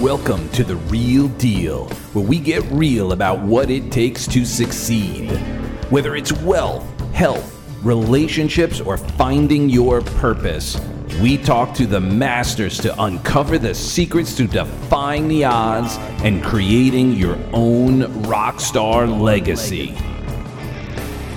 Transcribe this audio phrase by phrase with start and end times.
[0.00, 5.28] Welcome to The Real Deal, where we get real about what it takes to succeed.
[5.90, 10.80] Whether it's wealth, health, relationships, or finding your purpose,
[11.20, 17.12] we talk to the masters to uncover the secrets to defying the odds and creating
[17.12, 19.94] your own rock star legacy.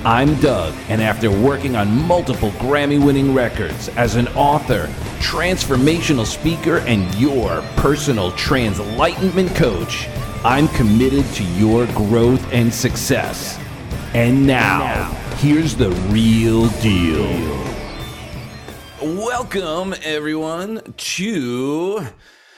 [0.06, 4.88] I'm Doug, and after working on multiple Grammy winning records as an author,
[5.22, 10.10] transformational speaker, and your personal translightenment coach,
[10.44, 13.58] I'm committed to your growth and success.
[14.14, 15.06] And now,
[15.38, 17.64] here's the real deal.
[19.02, 22.06] Welcome, everyone, to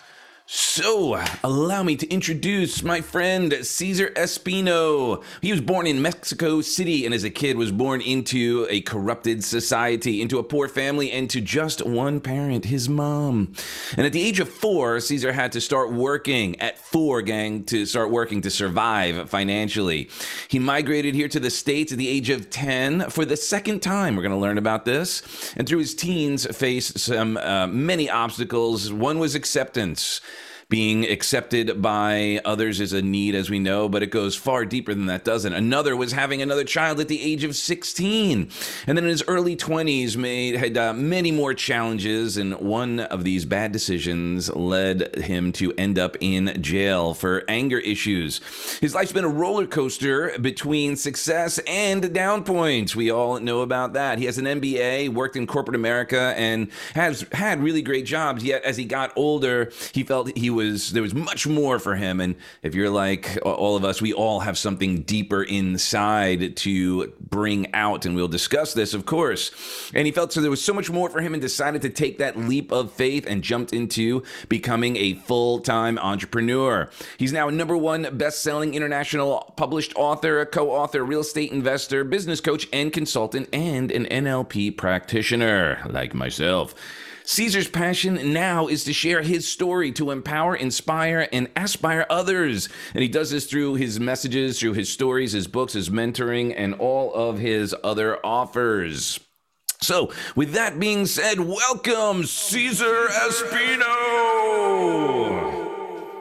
[0.51, 5.23] So, allow me to introduce my friend Cesar Espino.
[5.43, 9.45] He was born in Mexico City and as a kid was born into a corrupted
[9.45, 13.53] society, into a poor family, and to just one parent, his mom.
[13.95, 17.85] And at the age of four, Cesar had to start working at four, gang, to
[17.85, 20.09] start working to survive financially.
[20.49, 24.17] He migrated here to the States at the age of 10 for the second time.
[24.17, 25.53] We're going to learn about this.
[25.59, 28.91] And through his teens, faced some uh, many obstacles.
[28.91, 30.23] One was acceptance.
[30.71, 34.93] Being accepted by others is a need, as we know, but it goes far deeper
[34.93, 35.55] than that, doesn't?
[35.55, 38.51] Another was having another child at the age of 16.
[38.87, 43.25] And then in his early 20s, made had uh, many more challenges, and one of
[43.25, 48.43] these bad decisions led him to end up in jail for anger issues.
[48.83, 52.95] His life's been a roller coaster between success and down points.
[52.95, 54.19] We all know about that.
[54.19, 58.45] He has an MBA, worked in corporate America, and has had really great jobs.
[58.45, 62.21] Yet, as he got older, he felt he was there was much more for him.
[62.21, 67.73] And if you're like all of us we all have something deeper inside to bring
[67.75, 68.05] out.
[68.05, 69.51] And we'll discuss this of course.
[69.95, 72.19] And he felt so there was so much more for him and decided to take
[72.19, 76.91] that leap of faith and jumped into becoming a full-time entrepreneur.
[77.17, 82.41] He's now a number one best-selling international published author a co-author real estate investor business
[82.41, 86.75] coach and consultant and an nlp practitioner like myself
[87.29, 92.71] Cesar's passion now is to share his story to empower, inspire, and aspire others.
[92.95, 96.73] And he does this through his messages, through his stories, his books, his mentoring, and
[96.77, 99.21] all of his other offers.
[99.83, 103.77] So, with that being said, welcome, Cesar Espino.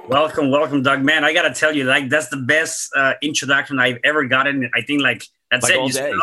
[0.10, 1.04] Welcome, welcome, Doug.
[1.06, 4.70] Man, I gotta tell you, like that's the best uh, introduction I've ever gotten.
[4.76, 5.80] I think like that's Like it.
[5.80, 6.14] all You day.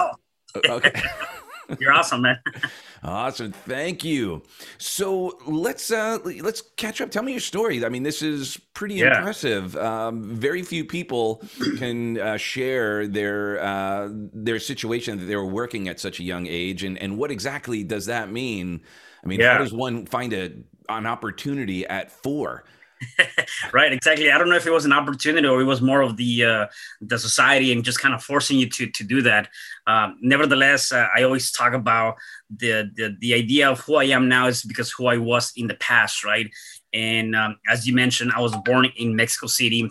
[0.69, 1.03] Okay.
[1.81, 2.39] You're awesome, man.
[3.05, 4.43] Awesome, thank you.
[4.79, 7.11] So let's uh, let's catch up.
[7.11, 7.85] Tell me your story.
[7.85, 9.19] I mean, this is pretty Yeah.
[9.19, 9.77] impressive.
[9.77, 11.43] Um, very few people
[11.79, 16.47] can uh, share their uh, their situation that they were working at such a young
[16.47, 18.81] age, and and what exactly does that mean?
[19.23, 20.53] I mean, how does one find a
[20.89, 22.65] an opportunity at four?
[23.73, 24.31] right, exactly.
[24.31, 26.67] I don't know if it was an opportunity or it was more of the uh,
[27.01, 29.49] the society and just kind of forcing you to to do that.
[29.87, 32.17] Um, nevertheless, uh, I always talk about
[32.55, 35.67] the, the the idea of who I am now is because who I was in
[35.67, 36.51] the past, right?
[36.93, 39.89] And um, as you mentioned, I was born in Mexico City.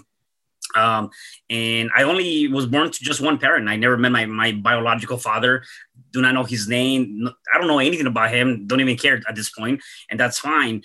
[0.75, 1.11] Um,
[1.51, 3.69] and I only was born to just one parent.
[3.69, 5.63] I never met my, my biological father.
[6.11, 7.29] Do not know his name.
[7.53, 8.65] I don't know anything about him.
[8.65, 10.81] Don't even care at this point, and that's fine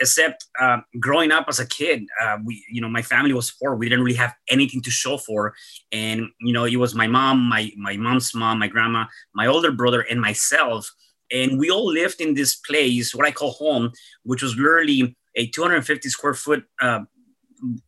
[0.00, 3.74] except uh, growing up as a kid uh, we you know my family was poor.
[3.74, 5.54] We didn't really have anything to show for.
[5.92, 9.72] And you know it was my mom my my mom's mom my grandma my older
[9.72, 10.90] brother and myself.
[11.32, 13.92] And we all lived in this place what i call home
[14.24, 17.00] which was literally a 250 square foot uh,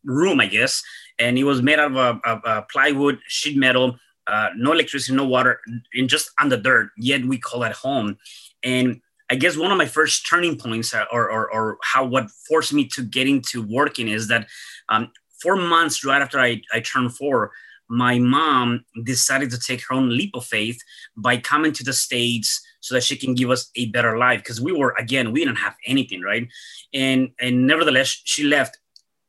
[0.05, 0.83] room i guess.
[1.19, 3.97] And it was made out of a, a plywood sheet metal
[4.27, 5.61] uh, no electricity no water
[5.95, 8.19] and just on the dirt yet we call it home.
[8.63, 9.01] And
[9.33, 12.75] I guess one of my first turning points, uh, or, or, or how what forced
[12.75, 14.47] me to get into working, is that
[14.91, 15.11] um,
[15.41, 17.51] four months right after I, I turned four,
[17.89, 20.79] my mom decided to take her own leap of faith
[21.17, 24.41] by coming to the states so that she can give us a better life.
[24.41, 26.47] Because we were again, we didn't have anything, right?
[26.93, 28.79] And and nevertheless, she left.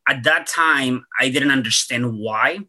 [0.06, 2.60] At that time, I didn't understand why.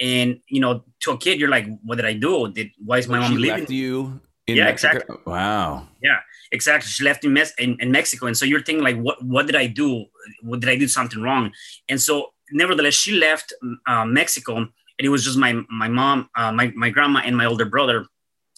[0.00, 2.50] And you know, to a kid, you're like, "What did I do?
[2.50, 4.20] Did why is my mom leaving?" you.
[4.48, 4.96] In Yeah, Mexico?
[4.96, 5.16] exactly.
[5.26, 5.88] Wow.
[6.02, 9.22] Yeah, exactly she left in, Mes- in, in mexico and so you're thinking like what
[9.22, 10.06] what did i do
[10.42, 11.52] what did i do something wrong
[11.90, 13.52] and so nevertheless she left
[13.86, 17.44] uh, mexico and it was just my my mom uh, my, my grandma and my
[17.44, 18.06] older brother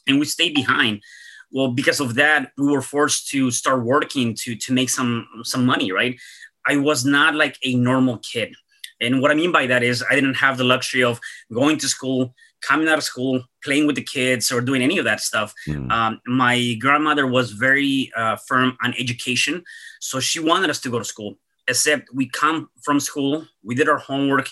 [0.07, 1.03] and we stayed behind
[1.51, 5.67] well because of that we were forced to start working to to make some some
[5.67, 6.15] money right
[6.69, 8.55] i was not like a normal kid
[9.01, 11.19] and what i mean by that is i didn't have the luxury of
[11.53, 15.05] going to school coming out of school, playing with the kids, or doing any of
[15.05, 15.55] that stuff.
[15.67, 15.91] Mm.
[15.91, 19.65] Um, my grandmother was very uh, firm on education,
[20.01, 21.39] so she wanted us to go to school.
[21.69, 24.49] Except we come from school, we did our homework,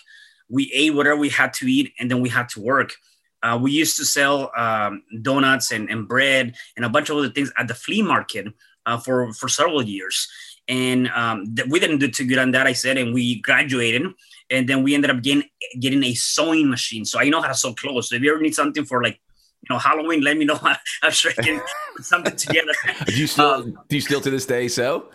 [0.49, 2.94] we ate whatever we had to eat, and then we had to work.
[3.43, 7.28] Uh, we used to sell um, donuts and, and bread and a bunch of other
[7.28, 8.46] things at the flea market
[8.87, 10.28] uh, for for several years.
[10.66, 14.02] And um, th- we didn't do too good on that, I said, and we graduated.
[14.50, 15.48] And then we ended up getting
[15.80, 17.04] getting a sewing machine.
[17.04, 18.08] So I know how to sew clothes.
[18.08, 19.20] So if you ever need something for like
[19.62, 20.58] you know Halloween, let me know.
[21.02, 21.60] I'm sure I can
[21.96, 22.72] put something together.
[23.06, 25.10] do you still um, do you still to this day sew?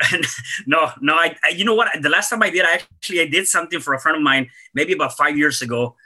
[0.66, 1.14] no, no.
[1.14, 1.88] I, I, you know what?
[2.00, 4.48] The last time I did, I actually I did something for a friend of mine,
[4.72, 5.96] maybe about five years ago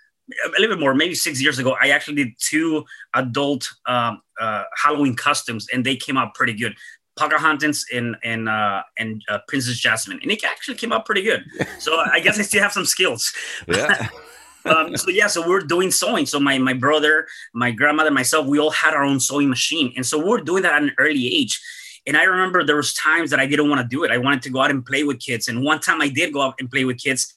[0.45, 2.85] a little bit more, maybe six years ago, I actually did two
[3.15, 6.75] adult um, uh, Halloween costumes, and they came out pretty good.
[7.17, 11.45] Pocahontas and and uh, and uh, Princess Jasmine, and it actually came out pretty good.
[11.79, 13.33] So I guess I still have some skills.
[13.69, 14.09] Yeah.
[14.65, 16.27] um, so yeah, so we're doing sewing.
[16.27, 20.07] So my my brother, my grandmother, myself, we all had our own sewing machine, and
[20.07, 21.61] so we we're doing that at an early age.
[22.07, 24.11] And I remember there was times that I didn't want to do it.
[24.11, 25.47] I wanted to go out and play with kids.
[25.47, 27.33] And one time I did go out and play with kids,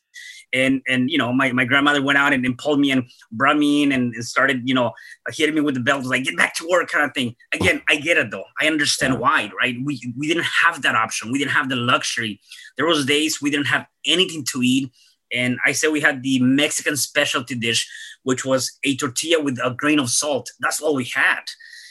[0.54, 3.58] and and you know my, my grandmother went out and, and pulled me and brought
[3.58, 4.92] me in and, started you know
[5.30, 7.36] hitting me with the belt like get back to work kind of thing.
[7.54, 8.46] Again i get it though.
[8.60, 9.76] I understand why right?
[9.84, 11.32] We we didn't have that option.
[11.32, 12.40] We didn't have the luxury.
[12.78, 14.92] There was days we didn't have anything to eat
[15.34, 17.90] and i said we had the mexican specialty dish
[18.26, 20.50] which was a tortilla with a grain of salt.
[20.60, 21.44] That's all we had.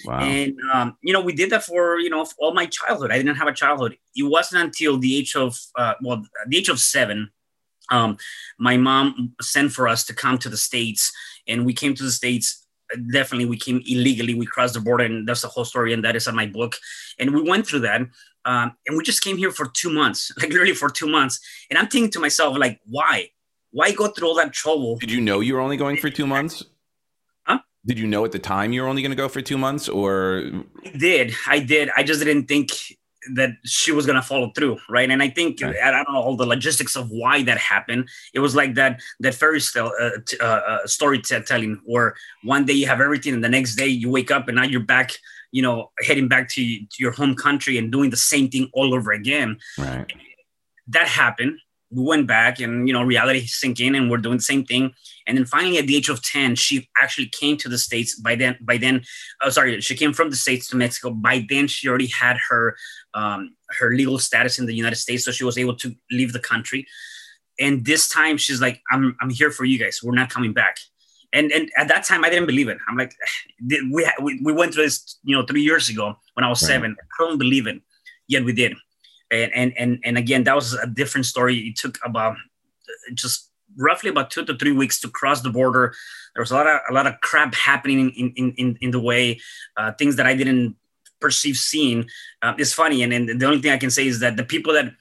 [0.04, 0.18] Wow.
[0.18, 3.10] And um, you know, we did that for you know all my childhood.
[3.10, 3.96] I didn't have a childhood.
[4.14, 7.30] It wasn't until the age of uh, well, the age of seven
[7.90, 8.16] um,
[8.58, 11.12] my mom sent for us to come to the states
[11.46, 12.66] and we came to the states
[13.12, 16.16] definitely we came illegally we crossed the border and that's the whole story and that
[16.16, 16.76] is in my book.
[17.18, 18.00] And we went through that
[18.44, 21.40] um, and we just came here for two months like literally for two months.
[21.70, 23.30] And i'm thinking to myself like why?
[23.70, 24.98] Why go through all that trouble?
[24.98, 26.62] Did you know you were only going for two months?
[27.42, 27.58] Huh?
[27.84, 29.88] Did you know at the time you were only going to go for two months
[29.88, 30.44] or
[30.84, 31.90] i did i did.
[31.96, 32.70] I just didn't think
[33.32, 35.10] that she was gonna follow through, right?
[35.10, 35.76] And I think right.
[35.82, 38.08] I don't know all the logistics of why that happened.
[38.32, 42.74] It was like that that fairy tale uh, t- uh, uh, storytelling, where one day
[42.74, 45.12] you have everything, and the next day you wake up and now you're back,
[45.52, 48.94] you know, heading back to, to your home country and doing the same thing all
[48.94, 49.58] over again.
[49.78, 50.12] Right.
[50.88, 51.60] That happened,
[51.94, 54.92] we went back and you know reality sink in and we're doing the same thing.
[55.26, 58.34] And then finally at the age of 10 she actually came to the states by
[58.34, 59.02] then by then
[59.42, 61.10] oh sorry she came from the states to mexico.
[61.10, 62.76] By then she already had her
[63.14, 66.40] um, her legal status in the united states so she was able to leave the
[66.40, 66.86] country.
[67.60, 70.00] And this time she's like i'm i'm here for you guys.
[70.02, 70.78] We're not coming back.
[71.32, 72.78] And and at that time i didn't believe it.
[72.88, 73.14] I'm like
[73.92, 76.68] we we, we went through this you know three years ago when i was right.
[76.68, 76.96] seven.
[77.00, 77.80] I don't believe it
[78.26, 78.74] yet we did
[79.30, 81.58] and and and, and again that was a different story.
[81.58, 82.36] It took about
[83.14, 85.94] just roughly about two to three weeks to cross the border.
[86.34, 89.00] There was a lot of a lot of crap happening in in in, in the
[89.00, 89.40] way
[89.76, 90.76] uh, things that i didn't
[91.20, 92.06] perceive seeing
[92.42, 93.02] uh, is funny.
[93.02, 94.92] And, and the only thing i can say is that the people that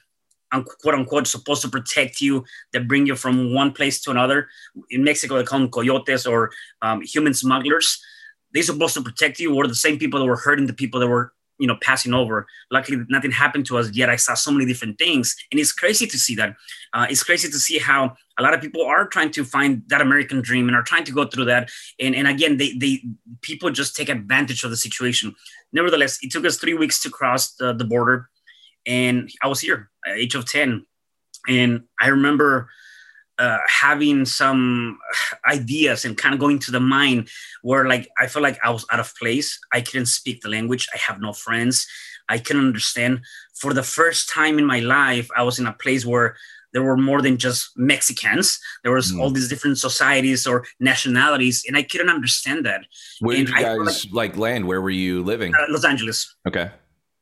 [0.62, 4.48] quote unquote supposed to protect you that bring you from one place to another
[4.90, 6.50] in mexico they call them coyotes or
[6.82, 8.00] um, human smugglers
[8.52, 11.08] they're supposed to protect you or the same people that were hurting the people that
[11.08, 12.46] were you know passing over.
[12.70, 14.10] Luckily nothing happened to us yet.
[14.10, 16.54] I saw so many different things and it's crazy to see that.
[16.92, 20.00] Uh, it's crazy to see how a lot of people are trying to find that
[20.00, 21.70] american dream and are trying to go through that.
[22.00, 23.02] And, and again they, they
[23.42, 25.34] people just take advantage of the situation.
[25.72, 28.28] Nevertheless it took us three weeks to cross the, the border
[28.86, 30.84] and i was here at age of 10
[31.48, 32.68] and i remember
[33.38, 34.98] uh, having some
[35.46, 37.28] ideas and kind of going to the mind
[37.62, 39.58] where like I felt like I was out of place.
[39.72, 40.88] I couldn't speak the language.
[40.94, 41.86] I have no friends.
[42.28, 43.20] I couldn't understand.
[43.54, 46.36] For the first time in my life, I was in a place where
[46.72, 48.58] there were more than just Mexicans.
[48.82, 49.20] There was mm.
[49.20, 52.82] all these different societies or nationalities, and I couldn't understand that.
[53.20, 54.66] Where and did you guys like, like, land?
[54.66, 55.54] Where were you living?
[55.54, 56.34] Uh, Los Angeles.
[56.46, 56.70] Okay.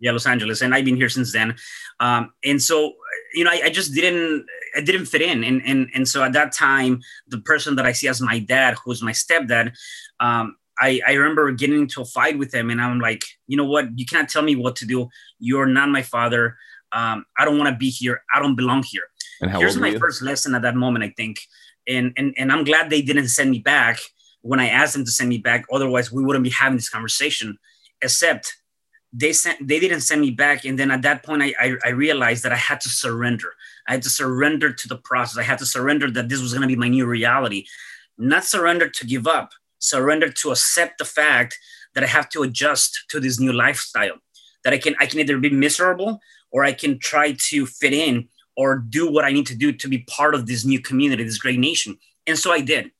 [0.02, 1.54] Yeah, Los Angeles, and I've been here since then.
[2.00, 2.92] Um, and so,
[3.32, 4.44] you know, I, I just didn't
[4.74, 5.44] I didn't fit in.
[5.44, 8.76] And, and, and so at that time, the person that I see as my dad,
[8.84, 9.74] who's my stepdad,
[10.20, 13.66] um, I, I remember getting into a fight with him and I'm like, you know
[13.66, 13.98] what?
[13.98, 15.08] You can't tell me what to do.
[15.38, 16.56] You're not my father.
[16.92, 18.22] Um, I don't want to be here.
[18.34, 19.04] I don't belong here.
[19.40, 21.40] And Here's my first lesson at that moment, I think.
[21.88, 23.98] And, and, and I'm glad they didn't send me back
[24.40, 25.64] when I asked them to send me back.
[25.72, 27.58] Otherwise, we wouldn't be having this conversation.
[28.00, 28.56] Except
[29.12, 30.64] they sent they didn't send me back.
[30.64, 33.52] And then at that point I, I, I realized that i had to surrender.
[33.86, 35.38] I had to surrender to the process.
[35.38, 37.66] I had to surrender that this was going to be my new reality.
[38.16, 39.50] Not surrender to give up
[39.82, 41.58] surrender to accept the fact
[41.94, 44.16] that i have to adjust to this new lifestyle
[44.64, 46.20] that i can i can either be miserable
[46.52, 49.88] or i can try to fit in or do what i need to do to
[49.88, 51.98] be part of this new community this great nation.
[52.26, 52.92] And so i did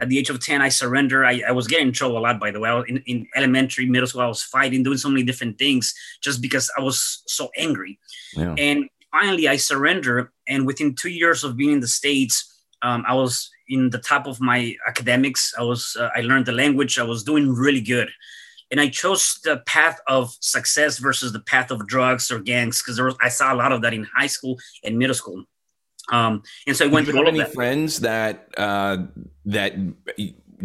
[0.00, 2.40] at the age of 10 i surrendered i, I was getting in trouble a lot
[2.40, 2.84] by the way.
[2.88, 6.70] In, in elementary middle school i was fighting doing so many different things just because
[6.78, 7.98] i was so angry.
[8.34, 8.54] Yeah.
[8.58, 12.48] and finally i surrendered and within two years of being in the states
[12.82, 15.54] um, i was in the top of my academics.
[15.58, 16.98] I was uh, i learned the language.
[16.98, 18.10] I was doing really good.
[18.70, 22.98] And I chose the path of success versus the path of drugs or gangs because
[23.20, 25.44] I saw a lot of that in high school and middle school.
[26.12, 27.54] Um, and so I went through all of that.
[27.54, 28.98] friends that uh,
[29.46, 29.74] that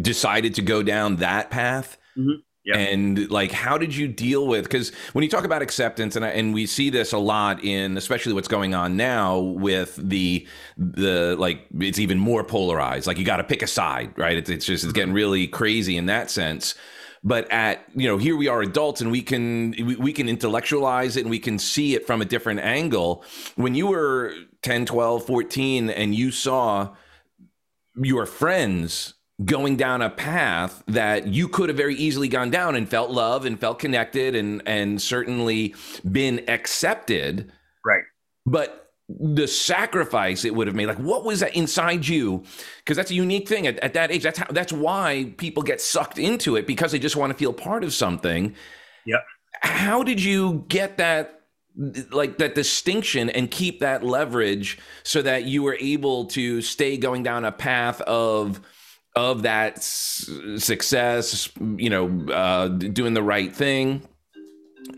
[0.00, 1.96] decided to go down that path.
[2.16, 2.40] Mm-hmm.
[2.64, 2.76] Yeah.
[2.76, 4.64] And like, how did you deal with?
[4.64, 7.96] Because when you talk about acceptance, and I, and we see this a lot in,
[7.96, 13.06] especially what's going on now with the the like, it's even more polarized.
[13.06, 14.36] Like, you got to pick a side, right?
[14.36, 16.74] It's it's just it's getting really crazy in that sense
[17.24, 21.16] but at you know here we are adults and we can we, we can intellectualize
[21.16, 23.24] it and we can see it from a different angle
[23.56, 26.94] when you were 10 12 14 and you saw
[27.96, 32.88] your friends going down a path that you could have very easily gone down and
[32.88, 35.74] felt love and felt connected and and certainly
[36.10, 37.52] been accepted.
[37.84, 38.02] Right.
[38.46, 42.42] But the sacrifice it would have made like what was that inside you?
[42.78, 44.22] Because that's a unique thing at, at that age.
[44.22, 47.52] That's how that's why people get sucked into it because they just want to feel
[47.52, 48.54] part of something.
[49.06, 49.18] Yeah
[49.62, 51.37] how did you get that
[52.10, 57.22] like that distinction and keep that leverage so that you were able to stay going
[57.22, 58.60] down a path of
[59.14, 64.02] of that success you know uh, doing the right thing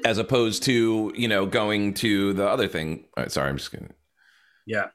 [0.04, 3.88] as opposed to you know going to the other thing right, sorry i'm just gonna
[4.70, 4.86] yeah,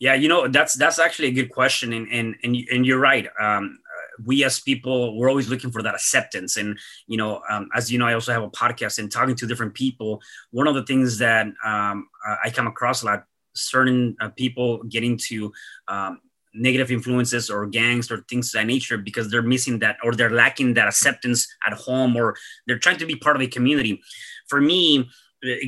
[0.00, 0.14] yeah.
[0.14, 3.28] You know, that's that's actually a good question, and and and, and you're right.
[3.40, 3.78] Um,
[4.24, 6.56] we as people we're always looking for that acceptance.
[6.56, 9.46] And you know um, as you know i also have a podcast and talking to
[9.46, 10.20] different people.
[10.50, 12.08] One of the things that um,
[12.44, 13.24] i come across a lot
[13.54, 15.52] certain uh, people getting to
[15.88, 16.20] um,
[16.54, 20.30] negative influences or gangs or things of that nature because they're missing that or they're
[20.30, 22.36] lacking that acceptance at home or
[22.66, 24.00] they're trying to be part of a community.
[24.48, 25.08] For me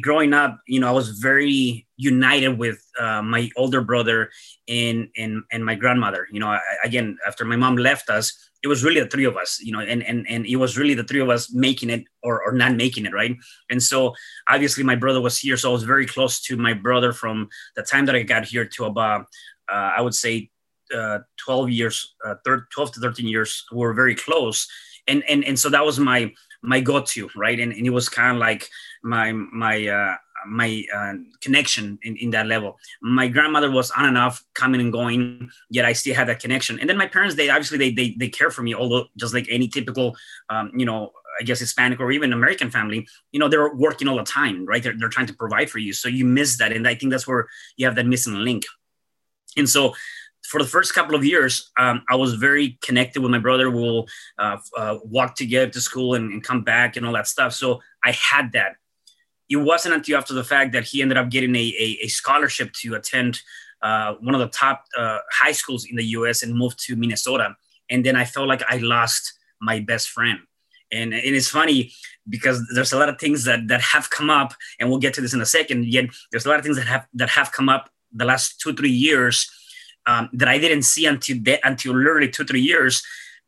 [0.01, 4.31] growing up, you know, I was very united with uh, my older brother
[4.69, 6.29] and and and my grandmother.
[6.31, 9.37] You know, I, again, after my mom left us, it was really the three of
[9.37, 9.61] us.
[9.61, 12.43] You know, and and and it was really the three of us making it or
[12.43, 13.35] or not making it, right?
[13.71, 14.15] And so
[14.49, 17.83] obviously my brother was here, so I was very close to my brother from the
[17.83, 19.27] time that I got here to about
[19.71, 20.51] uh, I would say
[20.95, 23.65] uh, 12 years, uh, 12 to 13 years.
[23.73, 24.69] We were very close,
[25.07, 27.59] and and and so that was my my go-to, right?
[27.59, 28.69] And, and it was kind of like
[29.03, 30.17] my my uh,
[30.47, 32.79] my uh, connection in, in that level.
[33.01, 36.81] My grandmother was on and off, coming and going, yet I still had that connection.
[36.81, 39.47] And then my parents, they obviously they they, they care for me, although just like
[39.51, 40.17] any typical,
[40.49, 44.17] um, you know, I guess Hispanic or even American family, you know, they're working all
[44.17, 44.83] the time, right?
[44.83, 45.93] They're, they're trying to provide for you.
[45.93, 46.73] So you miss that.
[46.73, 48.65] And I think that's where you have that missing link.
[49.57, 49.95] And so
[50.45, 53.71] for the first couple of years, um, I was very connected with my brother.
[53.71, 54.07] We'll
[54.39, 57.53] uh, uh, walk together to school and, and, come back and all that stuff.
[57.53, 58.77] So I had that
[59.53, 62.73] it wasn't until after the fact that he ended up getting a, a, a scholarship
[62.73, 63.41] to attend
[63.83, 67.55] uh, one of the top uh, high schools in the US and moved to Minnesota.
[67.91, 70.39] And then I felt like I lost my best friend.
[70.91, 71.93] And, and it's funny
[72.29, 75.21] because there's a lot of things that, that have come up, and we'll get to
[75.21, 75.87] this in a second.
[75.87, 78.75] Yet there's a lot of things that have that have come up the last two
[78.75, 79.51] three years
[80.07, 83.03] um, that I didn't see until de- until literally two three years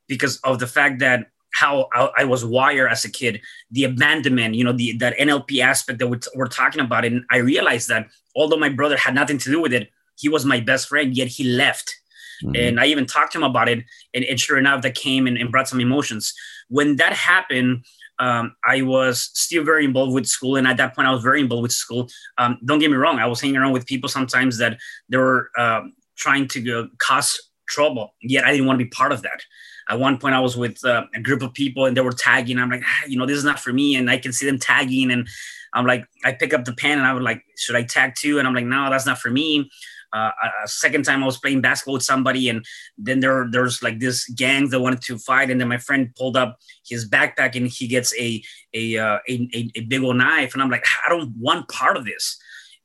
[0.09, 4.65] because of the fact that how I, was wired as a kid, the abandonment, you
[4.65, 7.05] know, the that NLP aspect that we're, we're talking about.
[7.05, 10.45] And I realized that although my brother had nothing to do with it, he was
[10.45, 11.95] my best friend, yet he left.
[12.43, 12.57] Mm-hmm.
[12.57, 13.85] And I even talked to him about it.
[14.13, 16.35] And, and sure enough, that came and, and, brought some emotions.
[16.69, 17.85] When that happened,
[18.19, 20.57] um, I was still very involved with school.
[20.57, 22.09] And at that point, I was very involved with school.
[22.37, 25.51] Um, don't get me wrong, I was hanging around with people sometimes that they were
[25.57, 25.83] uh,
[26.17, 29.41] trying to go, cause trouble, yet I didn't want to be part of that
[29.89, 32.59] at one point I was with uh, a group of people and they were tagging.
[32.59, 33.97] I'm like, ah, you know, this is not for me.
[33.97, 35.11] And I can see them tagging.
[35.11, 35.29] And
[35.75, 38.39] I'm like, I pick up the pen and I was like, should I tag too?
[38.39, 39.71] And I'm like, no, that's not for me.
[40.13, 40.31] Uh,
[40.63, 42.65] a second time I was playing basketball with somebody, and
[42.97, 46.37] then there there's like this gang that wanted to fight, and then my friend pulled
[46.37, 46.57] up
[46.87, 48.41] his backpack and he gets a
[48.75, 52.05] a uh, a, a, big old knife, and I'm like, I don't want part of
[52.05, 52.39] this,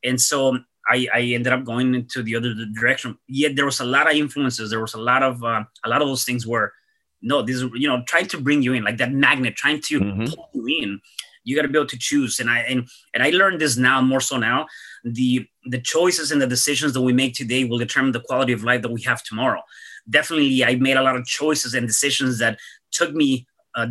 [0.03, 0.57] and so
[0.89, 3.17] I, I ended up going into the other direction.
[3.27, 4.69] Yet there was a lot of influences.
[4.69, 6.74] There was a lot of uh, a lot of those things were
[7.22, 10.00] no this is you know trying to bring you in like that magnet trying to
[10.00, 10.25] mm-hmm.
[10.25, 11.01] pull you in
[11.43, 14.01] you got to be able to choose and i and, and i learned this now
[14.01, 14.65] more so now
[15.03, 18.63] the the choices and the decisions that we make today will determine the quality of
[18.63, 19.62] life that we have tomorrow
[20.10, 22.58] definitely i made a lot of choices and decisions that
[22.91, 23.88] took me uh,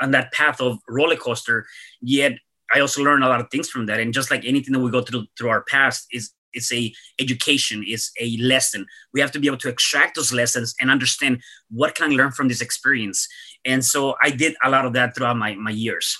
[0.00, 1.66] on that path of roller coaster
[2.00, 2.32] yet
[2.74, 4.00] i also learned a lot of things from that.
[4.00, 7.82] And just like anything that we go through through our past is it's a education
[7.86, 8.86] is a lesson.
[9.14, 12.32] We have to be able to extract those lessons and understand what can i learn
[12.32, 13.26] from this experience.
[13.64, 16.16] And so i did a lot of that throughout my, my years.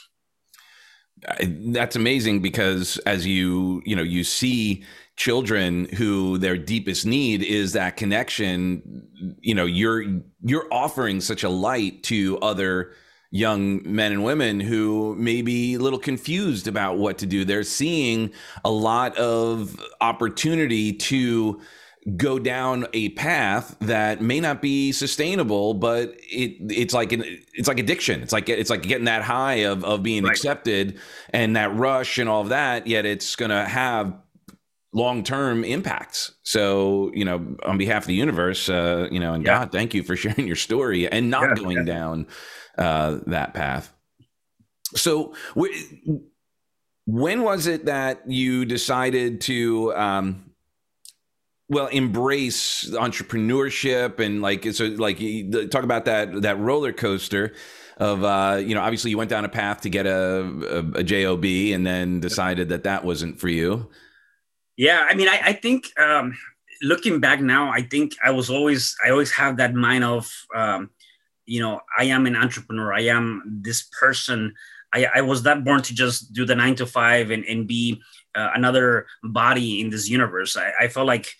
[1.40, 4.85] That's amazing because as you you know you see
[5.16, 10.02] children who their deepest need is that connection you know you're
[10.42, 12.94] you're offering such a light to other
[13.32, 17.62] young men and women who may be a little confused about what to do they're
[17.62, 18.30] seeing
[18.62, 21.58] a lot of opportunity to
[22.16, 27.24] go down a path that may not be sustainable but it it's like an
[27.54, 30.30] it's like addiction it's like it's like getting that high of of being right.
[30.30, 30.98] accepted
[31.30, 34.12] and that rush and all of that yet it's going to have
[34.92, 39.60] long-term impacts so you know on behalf of the universe uh you know and yeah.
[39.60, 41.84] god thank you for sharing your story and not yeah, going yeah.
[41.84, 42.26] down
[42.79, 43.93] uh that path.
[44.95, 45.35] So
[47.07, 50.52] when was it that you decided to um
[51.69, 55.19] well embrace entrepreneurship and like so like
[55.71, 57.55] talk about that that roller coaster
[57.97, 61.02] of uh you know obviously you went down a path to get a, a, a
[61.02, 63.88] job and then decided that that wasn't for you.
[64.76, 66.37] Yeah i mean i, I think um
[66.83, 70.91] looking back now i think i was always i always have that mind of um
[71.46, 74.54] you know i am an entrepreneur i am this person
[74.94, 78.02] I, I was not born to just do the nine to five and, and be
[78.34, 81.34] uh, another body in this universe I, I felt like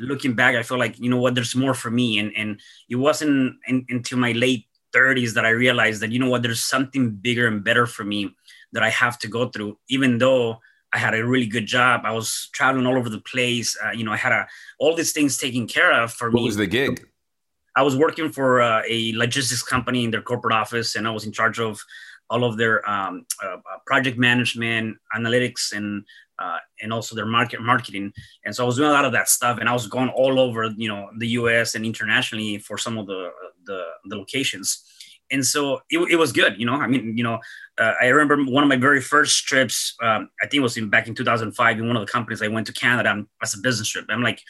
[0.00, 2.96] looking back, I feel like you know what, there's more for me, and and it
[2.96, 7.10] wasn't in, until my late 30s that I realized that you know what, there's something
[7.10, 8.34] bigger and better for me
[8.72, 10.58] that I have to go through, even though
[10.92, 12.02] I had a really good job.
[12.04, 13.76] I was traveling all over the place.
[13.84, 14.46] Uh, you know, I had a,
[14.78, 16.40] all these things taken care of for what me.
[16.42, 17.06] What was the gig?
[17.76, 21.24] I was working for uh, a logistics company in their corporate office, and I was
[21.24, 21.80] in charge of
[22.30, 26.04] all of their um, uh, project management, analytics, and
[26.38, 28.12] uh, and also their market marketing.
[28.44, 30.40] And so I was doing a lot of that stuff, and I was going all
[30.40, 31.74] over, you know, the U.S.
[31.74, 33.30] and internationally for some of the
[33.64, 34.84] the, the locations.
[35.30, 36.74] And so it, it was good, you know.
[36.74, 37.38] I mean, you know,
[37.78, 39.96] uh, I remember one of my very first trips.
[40.02, 42.48] Um, I think it was in, back in 2005 in one of the companies I
[42.48, 44.04] went to Canada as a business trip.
[44.10, 44.40] I'm like,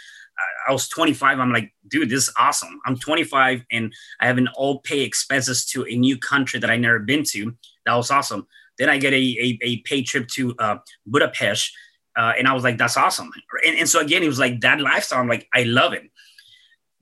[0.67, 1.39] I was 25.
[1.39, 2.81] I'm like, dude, this is awesome.
[2.87, 6.77] I'm 25 and I have an all pay expenses to a new country that I
[6.77, 7.55] never been to.
[7.87, 8.47] That was awesome.
[8.79, 11.71] Then I get a, a, a paid trip to uh, Budapest.
[12.17, 13.31] Uh, and I was like, that's awesome.
[13.67, 15.21] And, and so again, it was like that lifestyle.
[15.21, 16.11] I'm like, I love it.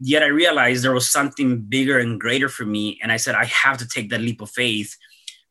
[0.01, 2.99] Yet I realized there was something bigger and greater for me.
[3.03, 4.97] And I said, I have to take that leap of faith.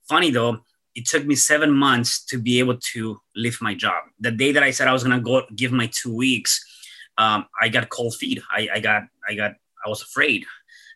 [0.10, 0.60] Funny though,
[0.94, 4.04] it took me seven months to be able to leave my job.
[4.20, 6.65] The day that I said I was going to go give my two weeks,
[7.21, 8.39] um, I got cold feet.
[8.49, 9.51] I, I got, I got,
[9.86, 10.45] I was afraid.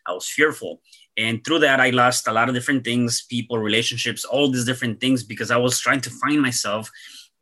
[0.06, 0.80] I was fearful
[1.16, 5.00] and through that i lost a lot of different things people relationships all these different
[5.00, 6.90] things because i was trying to find myself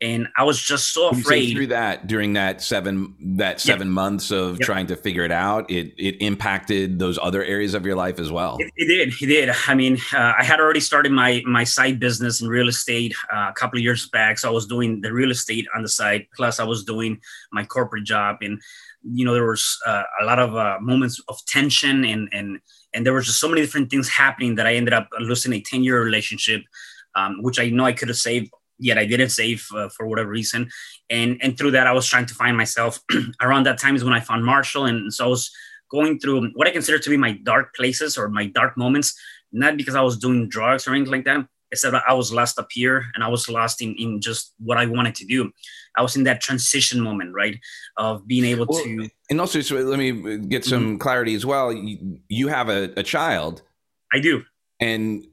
[0.01, 3.93] and i was just so afraid through that during that seven that seven yep.
[3.93, 4.65] months of yep.
[4.65, 8.31] trying to figure it out it it impacted those other areas of your life as
[8.31, 11.63] well it, it did it did i mean uh, i had already started my my
[11.63, 14.99] side business in real estate uh, a couple of years back so i was doing
[15.01, 17.19] the real estate on the side plus i was doing
[17.51, 18.61] my corporate job and
[19.03, 22.59] you know there was uh, a lot of uh, moments of tension and and
[22.95, 25.61] and there was just so many different things happening that I ended up losing a
[25.61, 26.63] 10 year relationship,
[27.15, 30.29] um, which I know I could have saved, yet I didn't save uh, for whatever
[30.29, 30.69] reason.
[31.09, 32.99] And, and through that, I was trying to find myself.
[33.41, 34.85] Around that time is when I found Marshall.
[34.85, 35.51] And so I was
[35.91, 39.17] going through what I consider to be my dark places or my dark moments,
[39.51, 41.47] not because I was doing drugs or anything like that.
[41.71, 44.85] Except I was lost up here and I was lost in, in just what I
[44.85, 45.51] wanted to do.
[45.97, 47.59] I was in that transition moment, right,
[47.97, 49.09] of being able well, to.
[49.29, 50.97] And also, so let me get some mm-hmm.
[50.97, 51.73] clarity as well.
[51.73, 53.61] You, you have a, a, child.
[54.13, 54.43] I do.
[54.79, 55.25] And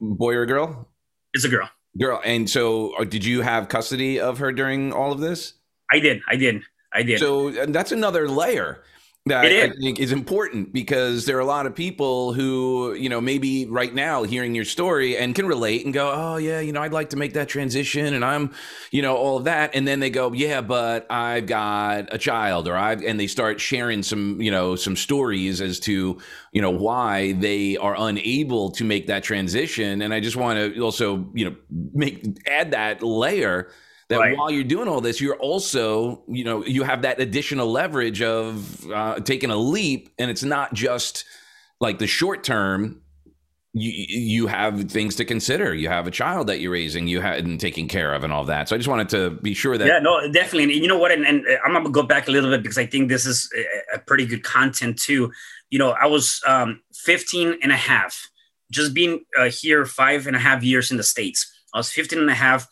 [0.00, 0.88] boy or girl?
[1.32, 1.70] It's a girl.
[1.98, 2.20] Girl.
[2.24, 5.54] And so, uh, did you have custody of her during all of this?
[5.90, 6.20] I did.
[6.28, 6.62] I did.
[6.92, 7.18] I did.
[7.18, 8.82] So that's another layer
[9.26, 13.20] that I think is important because there are a lot of people who, you know,
[13.20, 16.80] maybe right now hearing your story and can relate and go, oh, yeah, you know,
[16.80, 18.54] I'd like to make that transition and I'm,
[18.92, 19.74] you know, all of that.
[19.74, 23.60] And then they go, yeah, but I've got a child or I've, and they start
[23.60, 26.18] sharing some, you know, some stories as to,
[26.52, 30.02] you know, why they are unable to make that transition.
[30.02, 31.56] And I just want to also, you know,
[31.92, 33.70] make, add that layer
[34.08, 34.36] that right.
[34.36, 38.90] while you're doing all this, you're also, you know, you have that additional leverage of
[38.90, 41.24] uh, taking a leap, and it's not just
[41.80, 43.02] like the short term.
[43.72, 45.74] You you have things to consider.
[45.74, 48.44] You have a child that you're raising, you had and taking care of, and all
[48.44, 48.68] that.
[48.68, 50.74] So I just wanted to be sure that yeah, no, definitely.
[50.74, 51.10] And you know what?
[51.10, 53.50] And, and I'm gonna go back a little bit because I think this is
[53.92, 55.32] a, a pretty good content too.
[55.68, 58.30] You know, I was um, 15 and a half,
[58.70, 61.52] just being uh, here five and a half years in the states.
[61.74, 62.66] I was 15 and a half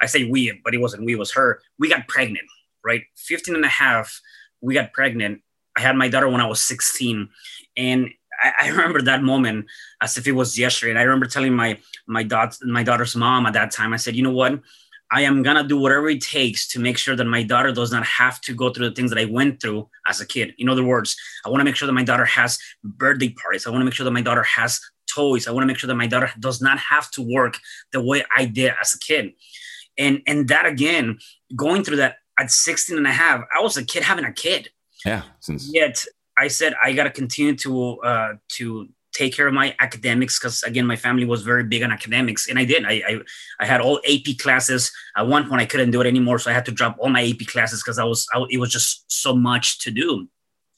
[0.00, 1.60] I say we, but it wasn't we, it was her.
[1.78, 2.46] We got pregnant.
[2.84, 3.02] right?
[3.16, 4.20] 15 and a half,
[4.60, 5.42] we got pregnant.
[5.76, 7.28] I had my daughter when I was 16.
[7.76, 8.10] And
[8.42, 9.66] I, I remember that moment
[10.02, 10.90] as if it was yesterday.
[10.90, 14.16] And I remember telling my my daughter, my daughter's mom at that time, I said,
[14.16, 14.60] you know what?
[15.12, 18.06] I am gonna do whatever it takes to make sure that my daughter does not
[18.06, 20.54] have to go through the things that I went through as a kid.
[20.58, 23.66] In other words, I want to make sure that my daughter has birthday parties.
[23.66, 25.48] I want to make sure that my daughter has toys.
[25.48, 27.58] I want to make sure that my daughter does not have to work
[27.92, 29.32] the way I did as a kid.
[30.00, 31.18] And and that again,
[31.54, 34.70] going through that at 16 and a half, I was a kid having a kid.
[35.04, 35.22] Yeah.
[35.40, 36.04] Since yet
[36.36, 40.86] I said I gotta continue to uh to take care of my academics because again
[40.86, 43.20] my family was very big on academics and i did I, I,
[43.58, 46.54] I had all ap classes at one point i couldn't do it anymore so i
[46.54, 49.34] had to drop all my ap classes because i was I, it was just so
[49.34, 50.28] much to do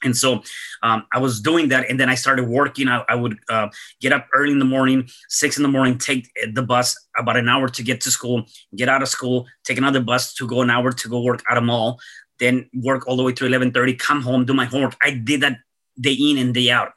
[0.02, 0.42] and so
[0.82, 2.88] um, i was doing that and then i started working.
[2.88, 3.68] I, I would uh,
[4.00, 7.48] get up early in the morning six in the morning take the bus about an
[7.48, 8.44] hour to get to school
[8.76, 11.56] get out of school take another bus to go an hour to go work at
[11.56, 12.00] a mall
[12.42, 14.96] then work all the way to 11.30 come home do my homework.
[15.00, 15.58] I did that
[16.00, 16.92] day in and day out.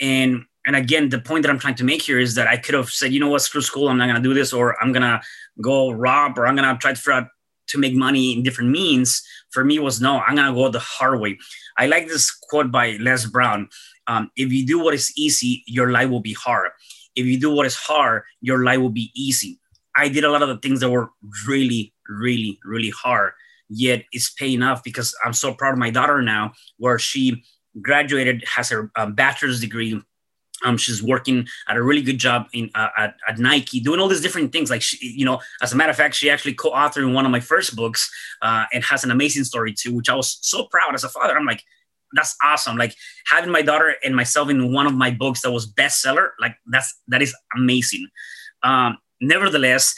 [0.00, 2.74] And and again, the point that I'm trying to make here is that I could
[2.74, 5.20] have said, you know what, screw school, I'm not gonna do this, or I'm gonna
[5.60, 7.28] go rob, or I'm gonna try to figure out
[7.68, 9.22] to make money in different means.
[9.50, 11.38] For me, was no, I'm gonna go the hard way.
[11.76, 13.68] I like this quote by Les Brown:
[14.06, 16.70] um, "If you do what is easy, your life will be hard.
[17.14, 19.60] If you do what is hard, your life will be easy."
[19.96, 21.10] I did a lot of the things that were
[21.46, 23.32] really, really, really hard,
[23.68, 27.44] yet it's paying off because I'm so proud of my daughter now, where she
[27.80, 30.02] graduated, has her um, bachelor's degree
[30.64, 34.08] um, she's working at a really good job in uh, at, at Nike, doing all
[34.08, 34.70] these different things.
[34.70, 37.40] Like, she, you know, as a matter of fact, she actually co-authored one of my
[37.40, 38.10] first books
[38.42, 41.36] uh, and has an amazing story too, which I was so proud as a father.
[41.36, 41.62] I'm like,
[42.14, 42.76] that's awesome.
[42.76, 42.94] Like
[43.26, 46.98] having my daughter and myself in one of my books that was bestseller, like that's
[47.08, 48.06] that is amazing.
[48.62, 49.94] Um, nevertheless,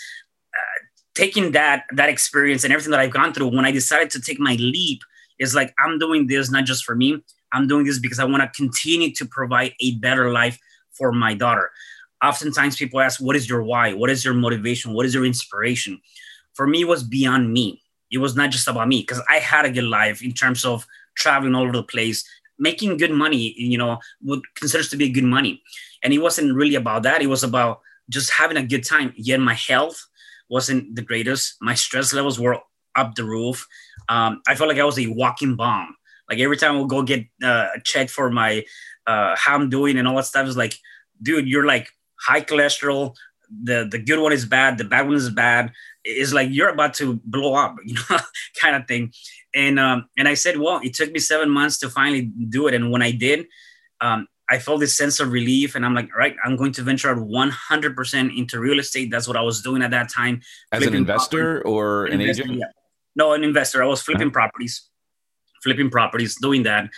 [0.55, 0.79] uh,
[1.15, 4.41] taking that that experience and everything that I've gone through, when I decided to take
[4.41, 5.03] my leap,
[5.39, 8.43] is like I'm doing this not just for me, I'm doing this because I want
[8.43, 10.59] to continue to provide a better life
[10.91, 11.71] for my daughter.
[12.23, 13.93] Oftentimes people ask, What is your why?
[13.93, 14.95] What is your motivation?
[14.95, 16.01] What is your inspiration?
[16.55, 17.83] For me, it was beyond me.
[18.11, 20.87] It was not just about me because I had a good life in terms of
[21.17, 22.29] traveling all over the place,
[22.59, 25.63] making good money, you know, what considers to be good money.
[26.03, 27.23] And it wasn't really about that.
[27.23, 29.13] It was about just having a good time.
[29.17, 30.07] Yet my health
[30.49, 31.57] wasn't the greatest.
[31.61, 32.61] My stress levels were
[32.95, 33.67] up the roof.
[34.09, 35.97] Um, I felt like I was a walking bomb.
[36.29, 38.65] Like every time we'll go get uh, a check for my
[39.07, 40.75] uh, how I'm doing and all that stuff is like,
[41.23, 41.89] dude, you're like
[42.21, 43.15] high cholesterol.
[43.63, 44.79] The the good one is bad.
[44.79, 45.73] The bad one is bad.
[46.03, 48.19] It's like you're about to blow up, you know,
[48.61, 49.13] kind of thing.
[49.55, 52.75] And um, and I said, well, it took me seven months to finally do it.
[52.75, 53.47] And when I did,
[54.01, 56.83] um, I felt this sense of relief, and I'm like, all right, I'm going to
[56.83, 59.11] venture out 100% into real estate.
[59.11, 60.41] That's what I was doing at that time.
[60.71, 61.69] As an investor property.
[61.69, 62.59] or an, investor, agent?
[62.61, 62.67] Yeah.
[63.17, 63.83] No, an investor.
[63.83, 64.33] I was flipping uh-huh.
[64.33, 64.89] properties
[65.67, 66.89] flipping properties, doing that.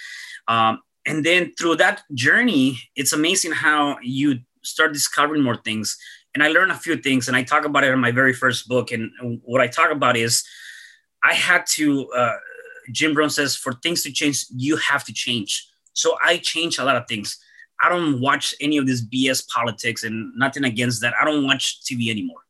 [0.47, 5.97] Um, and then through that journey, it's amazing how you start discovering more things.
[6.35, 8.69] And I learned a few things, and I talk about it in my very first
[8.69, 8.93] book.
[8.93, 9.11] And
[9.43, 10.45] what I talk about is
[11.25, 12.37] I had to, uh,
[12.93, 15.67] Jim Rohn says, for things to change, you have to change.
[15.95, 17.39] So I changed a lot of things.
[17.83, 21.15] I don't watch any of this BS politics and nothing against that.
[21.21, 22.43] I don't watch TV anymore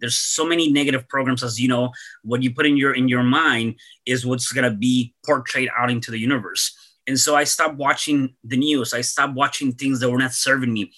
[0.00, 1.90] there's so many negative programs as you know
[2.22, 5.90] what you put in your in your mind is what's going to be portrayed out
[5.90, 6.74] into the universe
[7.06, 10.72] and so i stopped watching the news i stopped watching things that were not serving
[10.72, 10.92] me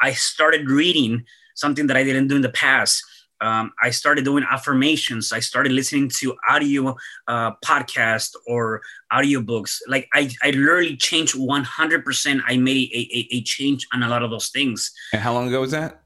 [0.00, 3.02] i started reading something that i didn't do in the past
[3.42, 5.32] um, I started doing affirmations.
[5.32, 9.80] I started listening to audio uh, podcast or audiobooks.
[9.88, 12.40] Like I, I literally changed 100%.
[12.46, 14.92] I made a, a, a change on a lot of those things.
[15.12, 16.01] And how long ago was that?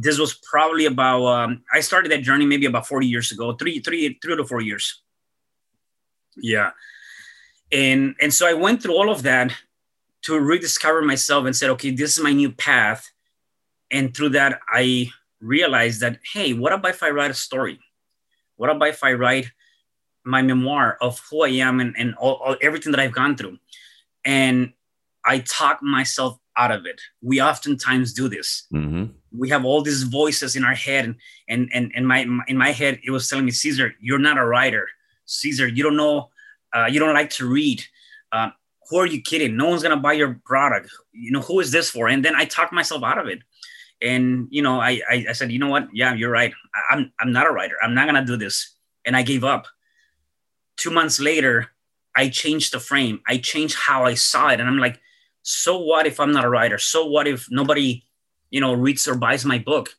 [0.00, 3.80] This was probably about um, I started that journey maybe about 40 years ago, three,
[3.80, 5.02] three, three to four years.
[6.36, 6.70] Yeah.
[7.72, 9.52] And and so I went through all of that
[10.22, 13.10] to rediscover myself and said, okay, this is my new path.
[13.90, 17.78] And through that, I realized that, hey, what about if I write a story?
[18.56, 19.50] What about if I write
[20.24, 23.58] my memoir of who I am and, and all, all, everything that I've gone through?
[24.24, 24.72] And
[25.24, 27.00] I talk myself out of it.
[27.20, 28.66] We oftentimes do this.
[28.72, 29.12] Mm-hmm.
[29.36, 31.16] We have all these voices in our head, and
[31.48, 34.44] and and, and my in my head, it was telling me, Cesar, you're not a
[34.44, 34.88] writer.
[35.26, 36.30] Cesar, you don't know,
[36.74, 37.82] uh, you don't like to read.
[38.32, 38.50] Uh,
[38.88, 39.56] who are you kidding?
[39.56, 40.90] No one's gonna buy your product.
[41.12, 42.08] You know who is this for?
[42.08, 43.40] And then I talked myself out of it.
[44.02, 45.88] And you know, I, I I said, you know what?
[45.92, 46.52] Yeah, you're right.
[46.90, 47.76] I'm I'm not a writer.
[47.82, 48.76] I'm not gonna do this.
[49.06, 49.66] And I gave up.
[50.76, 51.70] Two months later,
[52.16, 53.20] I changed the frame.
[53.26, 55.00] I changed how I saw it, and I'm like,
[55.42, 56.78] so what if I'm not a writer?
[56.78, 58.02] So what if nobody,
[58.54, 59.96] you know, reads or buys my book?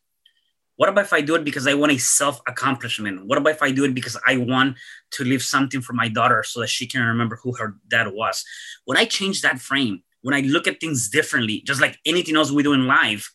[0.78, 3.26] What about if I do it because I want a self accomplishment?
[3.28, 4.78] What about if I do it because I want
[5.12, 8.46] to leave something for my daughter so that she can remember who her dad was?
[8.86, 12.50] When I change that frame, when I look at things differently, just like anything else
[12.50, 13.34] we do in life,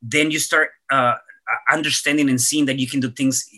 [0.00, 1.14] then you start uh,
[1.72, 3.48] understanding and seeing that you can do things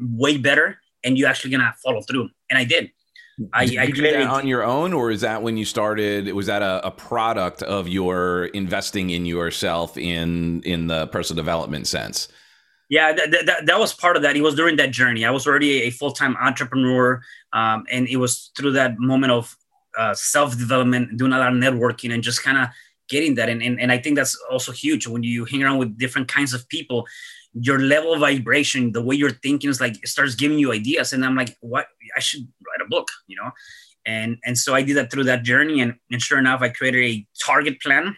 [0.00, 2.28] way better and you're actually gonna follow through.
[2.50, 2.92] And I did.
[3.52, 6.32] I, did I you do that on your own, or is that when you started?
[6.32, 11.86] Was that a, a, product of your investing in yourself in in the personal development
[11.86, 12.28] sense?
[12.88, 14.36] Yeah, that, that, that was part of that.
[14.36, 15.24] It was during that journey.
[15.24, 19.56] I was already a full time entrepreneur, um, and it was through that moment of
[19.98, 22.68] uh, self development, doing a lot of networking, and just kind of
[23.08, 23.48] getting that.
[23.48, 26.54] And, and and I think that's also huge when you hang around with different kinds
[26.54, 27.06] of people
[27.54, 31.12] your level of vibration, the way you're thinking is like it starts giving you ideas.
[31.12, 31.86] And I'm like, what?
[32.16, 33.50] I should write a book, you know?
[34.06, 35.80] And and so I did that through that journey.
[35.80, 38.16] And, and sure enough, I created a target plan.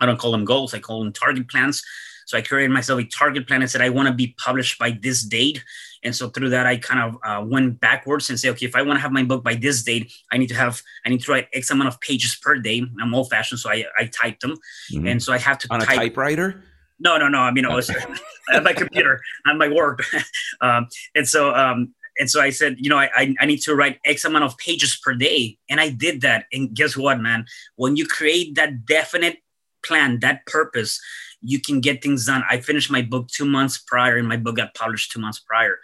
[0.00, 1.82] I don't call them goals, I call them target plans.
[2.26, 4.90] So I created myself a target plan and said, I want to be published by
[5.00, 5.64] this date.
[6.04, 8.82] And so through that, I kind of uh, went backwards and say, okay, if I
[8.82, 11.32] want to have my book by this date, I need to have, I need to
[11.32, 12.84] write X amount of pages per day.
[13.00, 14.58] I'm old fashioned, so I, I typed them.
[14.92, 15.08] Mm-hmm.
[15.08, 16.62] And so I have to on type, a typewriter.
[17.00, 17.38] No, no, no.
[17.38, 17.90] I mean, I was
[18.52, 20.04] at my computer on my work,
[20.60, 24.00] um, and so um, and so I said, you know, I, I need to write
[24.04, 26.46] X amount of pages per day, and I did that.
[26.52, 27.46] And guess what, man?
[27.76, 29.38] When you create that definite
[29.84, 31.00] plan, that purpose,
[31.40, 32.42] you can get things done.
[32.50, 35.78] I finished my book two months prior, and my book got published two months prior.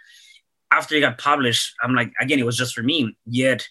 [0.71, 3.15] After it got published, I'm like, again, it was just for me.
[3.25, 3.67] Yet,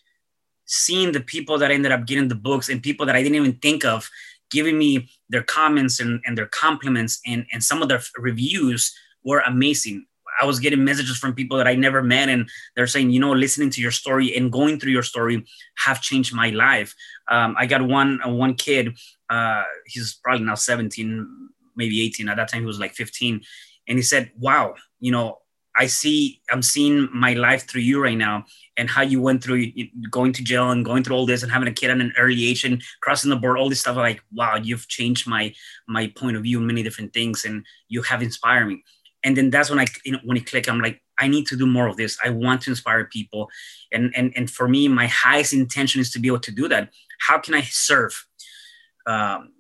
[0.65, 3.59] seeing the people that ended up getting the books and people that I didn't even
[3.59, 4.09] think of
[4.55, 9.41] giving me their comments and, and their compliments and, and some of their reviews were
[9.41, 10.07] amazing.
[10.41, 13.33] I was getting messages from people that I never met, and they're saying, you know,
[13.33, 15.45] listening to your story and going through your story
[15.85, 16.95] have changed my life.
[17.29, 18.97] Um, I got one uh, one kid.
[19.31, 21.27] Uh, he's probably now 17,
[21.77, 22.29] maybe 18.
[22.29, 23.41] At that time, he was like 15,
[23.89, 25.39] and he said, "Wow, you know,
[25.77, 28.45] I see, I'm seeing my life through you right now
[28.77, 29.73] and how you went through
[30.11, 32.47] going to jail and going through all this and having a kid at an early
[32.47, 33.97] age and crossing the board, all this stuff.
[33.97, 35.53] Like, wow, you've changed my,
[35.89, 38.85] my point of view many different things and you have inspired me.
[39.25, 41.57] And then that's when I, you know, when it clicked, I'm like, I need to
[41.57, 42.19] do more of this.
[42.25, 43.49] I want to inspire people.
[43.93, 46.91] And, and, and for me, my highest intention is to be able to do that.
[47.21, 48.27] How can I serve?
[49.07, 49.54] Um,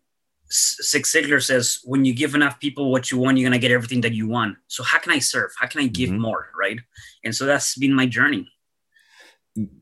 [0.51, 4.01] Zig Ziglar says, when you give enough people what you want, you're gonna get everything
[4.03, 4.57] that you want.
[4.69, 5.51] So how can I serve?
[5.59, 6.21] How can I give mm-hmm.
[6.21, 6.49] more?
[6.59, 6.79] Right.
[7.25, 8.49] And so that's been my journey.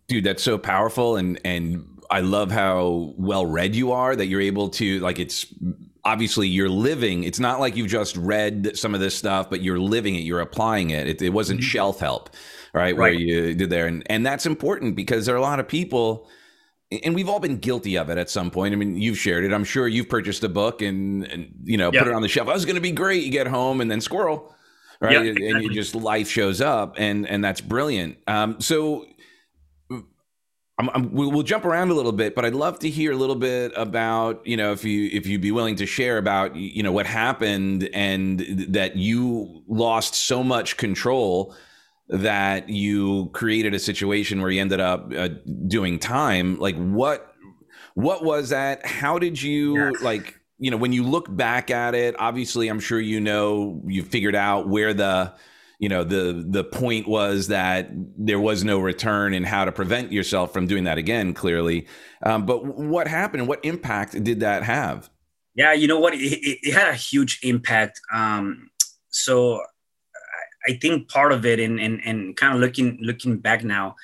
[0.08, 1.16] Dude, that's so powerful.
[1.16, 5.46] And and I love how well read you are that you're able to like it's
[6.04, 7.24] obviously you're living.
[7.24, 10.40] It's not like you've just read some of this stuff, but you're living it, you're
[10.40, 11.06] applying it.
[11.06, 11.68] It, it wasn't mm-hmm.
[11.68, 12.30] shelf help,
[12.74, 12.96] right?
[12.96, 12.96] right?
[12.96, 13.86] Where you did there.
[13.86, 16.28] And and that's important because there are a lot of people
[17.04, 18.72] and we've all been guilty of it at some point.
[18.72, 19.52] I mean, you've shared it.
[19.52, 22.48] I'm sure you've purchased a book and, and you know, put it on the shelf.
[22.48, 23.24] I was going to be great.
[23.24, 24.54] You get home and then squirrel,
[25.00, 25.12] right?
[25.26, 25.50] exactly.
[25.50, 28.18] And you just life shows up, and and that's brilliant.
[28.26, 29.06] Um, so.
[30.78, 33.36] I'm, I'm, we'll jump around a little bit, but I'd love to hear a little
[33.36, 36.90] bit about, you know, if you if you'd be willing to share about, you know,
[36.90, 41.54] what happened and that you lost so much control
[42.08, 45.28] that you created a situation where you ended up uh,
[45.66, 47.32] doing time like what
[47.94, 48.86] what was that?
[48.86, 49.90] How did you yeah.
[50.00, 54.00] like you know when you look back at it obviously i'm sure you know you
[54.02, 55.34] figured out where the
[55.80, 60.12] you know the the point was that there was no return and how to prevent
[60.12, 61.88] yourself from doing that again clearly.
[62.22, 63.48] Um, but what happened?
[63.48, 65.10] What impact did that have?
[65.56, 66.14] Yeah you know what?
[66.14, 66.20] It,
[66.62, 68.00] it had a huge impact.
[68.14, 68.70] Um,
[69.08, 69.60] so
[70.66, 73.96] I think part of it, and and and kind of looking looking back now,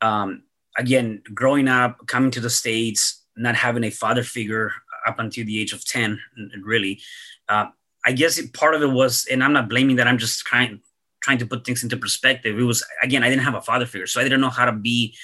[0.00, 0.42] um,
[0.76, 4.72] again, growing up, coming to the states, not having a father figure
[5.06, 6.20] up until the age of ten,
[6.62, 7.00] really,
[7.48, 7.66] uh,
[8.04, 10.08] I guess part of it was, and I'm not blaming that.
[10.08, 10.80] I'm just trying
[11.22, 12.58] trying to put things into perspective.
[12.58, 14.72] It was again, I didn't have a father figure, so I didn't know how to
[14.72, 15.16] be,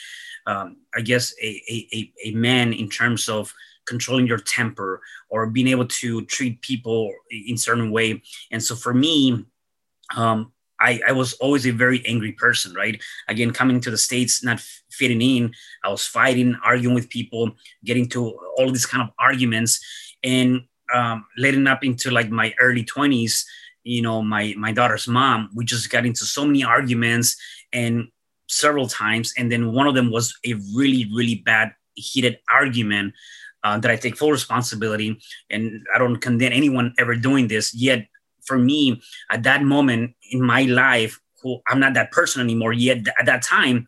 [0.46, 3.52] um, I guess, a, a a man in terms of
[3.86, 8.20] controlling your temper or being able to treat people in certain way.
[8.50, 9.44] And so for me,
[10.16, 13.02] um, I, I was always a very angry person, right?
[13.28, 14.60] Again, coming to the States, not
[14.90, 17.52] fitting in, I was fighting, arguing with people,
[17.84, 19.80] getting to all these kind of arguments.
[20.22, 20.62] And
[20.94, 23.44] um, leading up into like my early 20s,
[23.84, 27.36] you know, my, my daughter's mom, we just got into so many arguments
[27.72, 28.08] and
[28.48, 29.32] several times.
[29.36, 33.14] And then one of them was a really, really bad, heated argument
[33.64, 35.20] uh, that I take full responsibility.
[35.50, 37.74] And I don't condemn anyone ever doing this.
[37.74, 38.06] Yet
[38.46, 42.98] for me at that moment in my life who i'm not that person anymore yet
[43.18, 43.86] at that time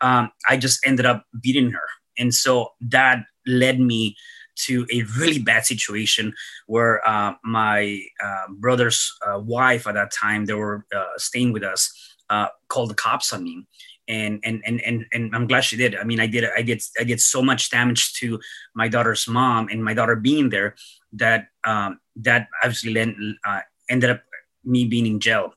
[0.00, 4.16] um, i just ended up beating her and so that led me
[4.56, 6.34] to a really bad situation
[6.66, 11.62] where uh, my uh, brother's uh, wife at that time they were uh, staying with
[11.62, 11.92] us
[12.28, 13.64] uh, called the cops on me
[14.08, 15.94] and, and and and and I'm glad she did.
[15.94, 18.40] I mean, I did I did I did so much damage to
[18.74, 20.76] my daughter's mom and my daughter being there
[21.12, 24.22] that um, that obviously led, uh, ended up
[24.64, 25.54] me being in jail.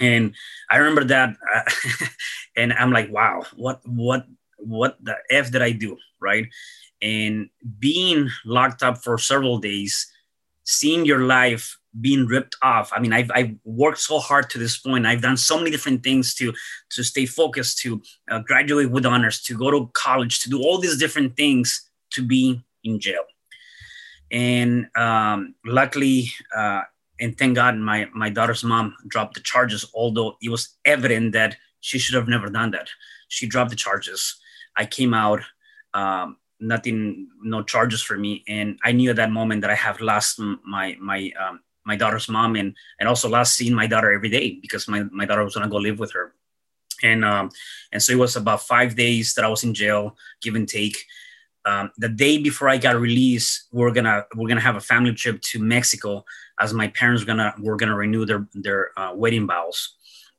[0.00, 0.34] And
[0.70, 1.36] I remember that,
[2.56, 4.26] and I'm like, wow, what what
[4.58, 6.46] what the f did I do, right?
[7.00, 10.10] and being locked up for several days
[10.64, 14.78] seeing your life being ripped off i mean I've, I've worked so hard to this
[14.78, 16.52] point i've done so many different things to
[16.90, 20.78] to stay focused to uh, graduate with honors to go to college to do all
[20.78, 23.22] these different things to be in jail
[24.30, 26.82] and um, luckily uh,
[27.20, 31.56] and thank god my my daughter's mom dropped the charges although it was evident that
[31.80, 32.88] she should have never done that
[33.28, 34.40] she dropped the charges
[34.76, 35.40] i came out
[35.94, 38.44] um, nothing, no charges for me.
[38.48, 42.28] And I knew at that moment that I have lost my my um, my daughter's
[42.28, 45.54] mom and and also lost seeing my daughter every day because my, my daughter was
[45.54, 46.34] gonna go live with her.
[47.02, 47.50] And um,
[47.92, 50.96] and so it was about five days that I was in jail, give and take.
[51.68, 55.42] Um, the day before I got released, we're gonna we're gonna have a family trip
[55.50, 56.24] to Mexico
[56.58, 59.96] as my parents were gonna were gonna renew their their uh, wedding vows.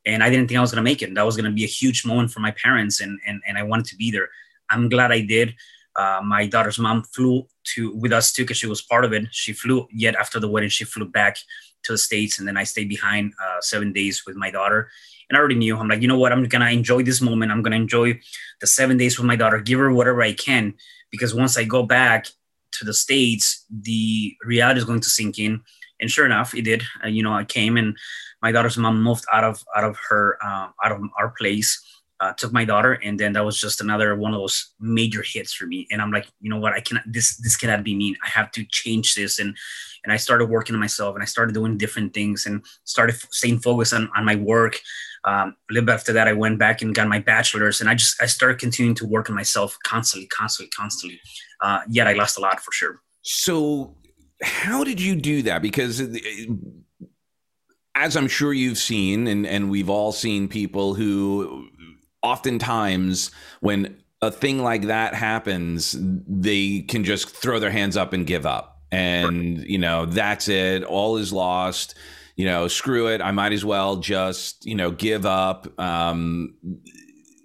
[0.08, 1.14] And I didn't think I was gonna make it.
[1.14, 3.86] That was gonna be a huge moment for my parents, and and and I wanted
[3.88, 4.30] to be there.
[4.72, 5.54] I'm glad I did.
[5.96, 9.28] Uh, my daughter's mom flew to with us too because she was part of it.
[9.30, 11.38] She flew yet after the wedding, she flew back
[11.84, 14.90] to the states, and then I stayed behind uh, seven days with my daughter.
[15.30, 16.32] And I already knew I'm like, you know what?
[16.32, 17.52] I'm gonna enjoy this moment.
[17.52, 18.20] I'm gonna enjoy
[18.62, 19.60] the seven days with my daughter.
[19.60, 20.74] Give her whatever I can
[21.12, 22.28] because once I go back
[22.74, 25.62] to the states, the reality is going to sink in.
[26.00, 26.84] And sure enough, it did.
[27.04, 27.98] Uh, you know, I came and
[28.42, 31.84] my daughter's mom moved out of out of her uh, out of our place
[32.20, 35.54] uh, took my daughter, and then that was just another one of those major hits
[35.54, 35.88] for me.
[35.90, 36.74] And I'm like, you know what?
[36.74, 37.04] I cannot.
[37.06, 38.16] This this cannot be me.
[38.24, 39.40] I have to change this.
[39.40, 39.56] And
[40.04, 43.60] and I started working on myself, and I started doing different things, and started staying
[43.60, 44.80] focused on on my work.
[45.26, 47.96] Um, a little bit after that, I went back and got my bachelor's, and I
[47.96, 51.20] just I started continuing to work on myself constantly, constantly, constantly.
[51.62, 53.02] Uh, yet I lost a lot for sure.
[53.22, 53.98] So,
[54.42, 55.62] how did you do that?
[55.62, 56.02] Because
[57.96, 61.68] as I'm sure you've seen, and, and we've all seen people who
[62.22, 68.26] oftentimes when a thing like that happens, they can just throw their hands up and
[68.28, 68.82] give up.
[68.92, 70.84] And, you know, that's it.
[70.84, 71.96] All is lost.
[72.40, 73.20] You know, screw it.
[73.20, 75.78] I might as well just, you know, give up.
[75.78, 76.56] Um,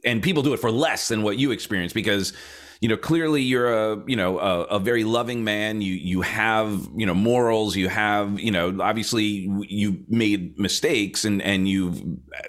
[0.05, 2.33] and people do it for less than what you experience because,
[2.81, 5.81] you know, clearly you're a, you know, a, a, very loving man.
[5.81, 7.75] You, you have, you know, morals.
[7.75, 12.01] You have, you know, obviously you made mistakes and, and you've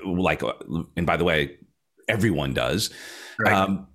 [0.05, 0.43] like,
[0.95, 1.58] and by the way,
[2.08, 2.91] everyone does.
[3.39, 3.55] Right.
[3.55, 3.88] Um,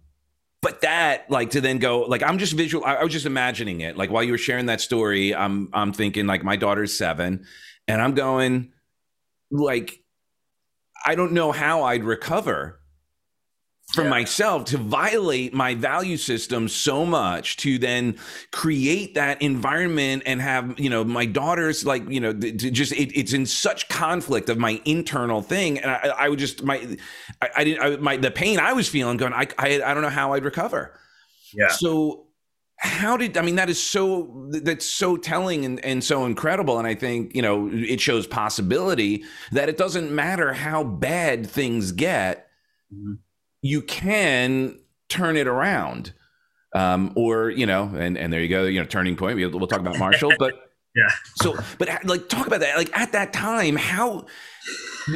[0.60, 2.84] but that like to then go like I'm just visual.
[2.84, 3.96] I, I was just imagining it.
[3.96, 7.46] Like while you were sharing that story, I'm I'm thinking like my daughter's seven,
[7.90, 8.72] and I'm going
[9.50, 10.02] like
[11.04, 12.80] I don't know how I'd recover
[13.92, 14.10] for yeah.
[14.10, 18.16] myself to violate my value system so much to then
[18.52, 23.32] create that environment and have you know my daughters like you know just it, it's
[23.32, 25.78] in such conflict of my internal thing.
[25.78, 26.96] And I, I would just my
[27.42, 30.02] I, I didn't I, my the pain I was feeling going I, I I don't
[30.02, 30.94] know how I'd recover.
[31.52, 31.68] Yeah.
[31.68, 32.26] So
[32.82, 36.86] how did I mean that is so that's so telling and, and so incredible and
[36.86, 42.48] I think you know it shows possibility that it doesn't matter how bad things get
[42.92, 43.14] mm-hmm
[43.62, 46.12] you can turn it around.
[46.72, 49.36] Um, or, you know, and, and there you go, you know, turning point.
[49.36, 50.54] We'll, we'll talk about Marshall, but
[50.94, 51.10] yeah.
[51.36, 52.76] So, but like, talk about that.
[52.76, 54.26] Like at that time, how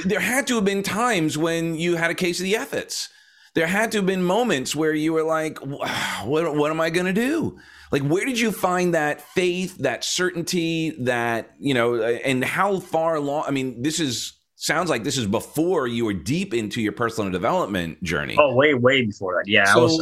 [0.05, 3.09] there had to have been times when you had a case of the Effets.
[3.55, 7.07] There had to have been moments where you were like, what, what am I going
[7.07, 7.59] to do?
[7.93, 13.15] Like, where did you find that faith, that certainty, that, you know, and how far
[13.15, 13.45] along?
[13.47, 17.31] I mean, this is sounds like this is before you were deep into your personal
[17.31, 18.35] development journey.
[18.39, 19.49] Oh, way, way before that.
[19.49, 20.01] Yeah, so, I was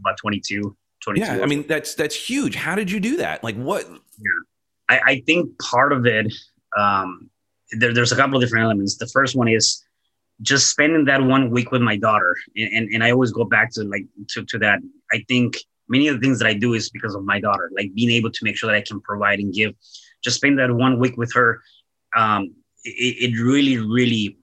[0.00, 1.26] about 22, 22.
[1.26, 2.56] Yeah, I mean that's that's huge.
[2.56, 3.44] How did you do that?
[3.44, 3.88] Like what?
[3.88, 4.40] Yeah,
[4.88, 6.32] I, I think part of it.
[6.76, 7.30] Um,
[7.72, 8.96] there, there's a couple of different elements.
[8.96, 9.82] The first one is
[10.42, 13.72] just spending that one week with my daughter, and, and, and I always go back
[13.74, 14.80] to like to, to that.
[15.12, 15.56] I think
[15.88, 17.70] many of the things that I do is because of my daughter.
[17.76, 19.74] Like being able to make sure that I can provide and give.
[20.22, 21.62] Just spend that one week with her.
[22.16, 22.54] Um,
[22.84, 24.38] it, it really, really,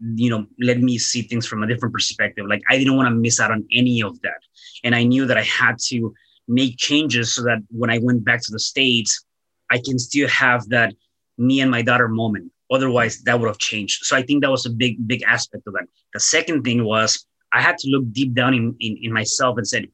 [0.00, 2.46] you know, let me see things from a different perspective.
[2.48, 4.40] Like I didn't want to miss out on any of that.
[4.84, 6.12] And I knew that I had to
[6.48, 9.24] make changes so that when I went back to the States,
[9.70, 10.94] I can still have that
[11.38, 12.52] me and my daughter moment.
[12.70, 14.04] Otherwise, that would have changed.
[14.04, 15.86] So I think that was a big, big aspect of that.
[16.14, 19.66] The second thing was I had to look deep down in, in, in myself and
[19.66, 19.86] said,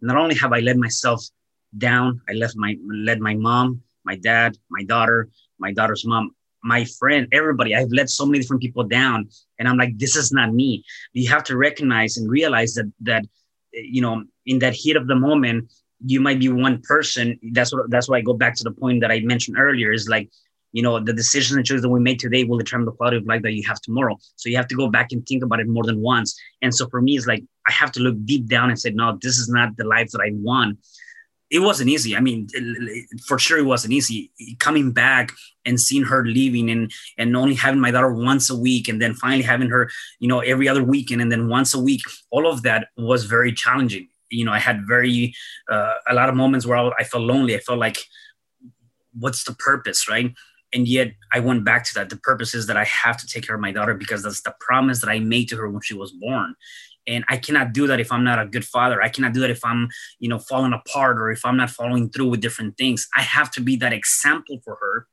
[0.00, 1.24] not only have I let myself
[1.78, 2.20] down.
[2.28, 5.28] I left my led my mom, my dad, my daughter,
[5.58, 7.74] my daughter's mom, my friend, everybody.
[7.74, 9.28] I've let so many different people down,
[9.58, 10.84] and I'm like, this is not me.
[11.12, 13.24] You have to recognize and realize that that
[13.72, 15.72] you know in that heat of the moment
[16.04, 19.00] you might be one person that's what that's why i go back to the point
[19.00, 20.28] that i mentioned earlier is like
[20.72, 23.26] you know the decisions and choices that we made today will determine the quality of
[23.26, 24.18] life that you have tomorrow.
[24.36, 26.38] So you have to go back and think about it more than once.
[26.62, 29.16] And so for me it's like i have to look deep down and say no
[29.22, 30.78] this is not the life that i want.
[31.50, 32.16] It wasn't easy.
[32.16, 32.48] I mean
[33.26, 34.32] for sure it wasn't easy.
[34.58, 35.32] Coming back
[35.66, 39.14] and seeing her leaving and and only having my daughter once a week and then
[39.14, 42.00] finally having her you know every other weekend and then once a week
[42.30, 44.08] all of that was very challenging.
[44.30, 45.34] You know i had very
[45.68, 47.54] uh, a lot of moments where I, I felt lonely.
[47.54, 47.98] I felt like
[49.12, 50.32] what's the purpose right
[50.74, 52.08] and yet I went back to that.
[52.08, 54.54] The purpose is that I have to take care of my daughter because that's the
[54.60, 56.54] promise that I made to her when she was born.
[57.06, 59.02] And I cannot do that if I'm not a good father.
[59.02, 59.88] I cannot do that if I'm,
[60.20, 63.08] you know, falling apart or if I'm not following through with different things.
[63.16, 65.08] I have to be that example for her.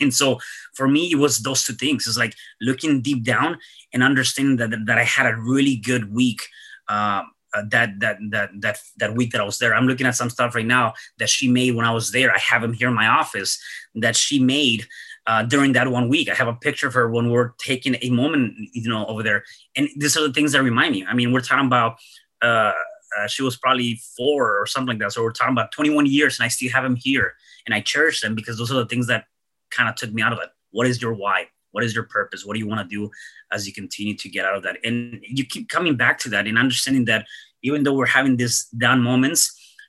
[0.00, 0.38] And so
[0.74, 2.06] for me, it was those two things.
[2.06, 3.58] It's like looking deep down
[3.92, 6.42] and understanding that, that I had a really good week.
[6.88, 9.74] Um, uh, that that that that that week that I was there.
[9.74, 12.34] I'm looking at some stuff right now that she made when I was there.
[12.34, 13.62] I have them here in my office
[13.94, 14.86] that she made
[15.26, 16.28] uh, during that one week.
[16.28, 19.44] I have a picture of her when we're taking a moment, you know, over there.
[19.76, 21.04] And these are the things that remind me.
[21.06, 21.96] I mean, we're talking about.
[22.42, 22.72] Uh,
[23.16, 25.12] uh, she was probably four or something like that.
[25.12, 27.34] So we're talking about 21 years, and I still have them here,
[27.64, 29.26] and I cherish them because those are the things that
[29.70, 30.48] kind of took me out of it.
[30.72, 31.46] What is your why?
[31.74, 32.44] What is your purpose?
[32.44, 33.10] What do you want to do
[33.52, 34.76] as you continue to get out of that?
[34.84, 37.26] And you keep coming back to that and understanding that
[37.62, 39.42] even though we're having these down moments,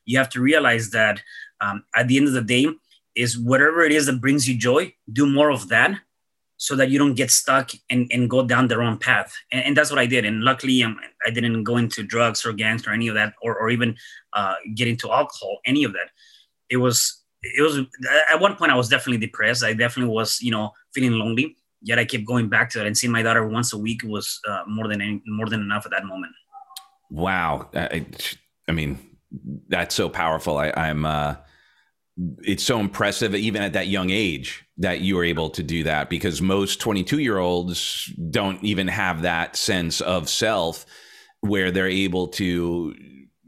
[0.05, 1.21] you have to realize that
[1.61, 2.67] um, at the end of the day,
[3.15, 5.97] is whatever it is that brings you joy, do more of that
[6.57, 9.33] so that you don't get stuck and, and go down the wrong path.
[9.51, 10.25] And, and that's what I did.
[10.25, 13.57] And luckily, um, I didn't go into drugs or gangs or any of that, or,
[13.57, 13.95] or even
[14.33, 16.09] uh, get into alcohol, any of that.
[16.69, 17.79] It was, it was,
[18.31, 19.63] at one point, I was definitely depressed.
[19.63, 21.55] I definitely was, you know, feeling lonely.
[21.86, 24.39] Yet I kept going back to it and seeing my daughter once a week was
[24.47, 26.33] uh, more than any, more than enough at that moment.
[27.11, 27.69] Wow.
[27.75, 28.05] I,
[28.67, 28.97] I mean,
[29.69, 30.57] that's so powerful.
[30.57, 31.36] I, I'm, uh,
[32.39, 36.09] it's so impressive, even at that young age, that you were able to do that
[36.09, 40.88] because most 22 year olds don't even have that sense of self
[41.41, 42.95] where they're able to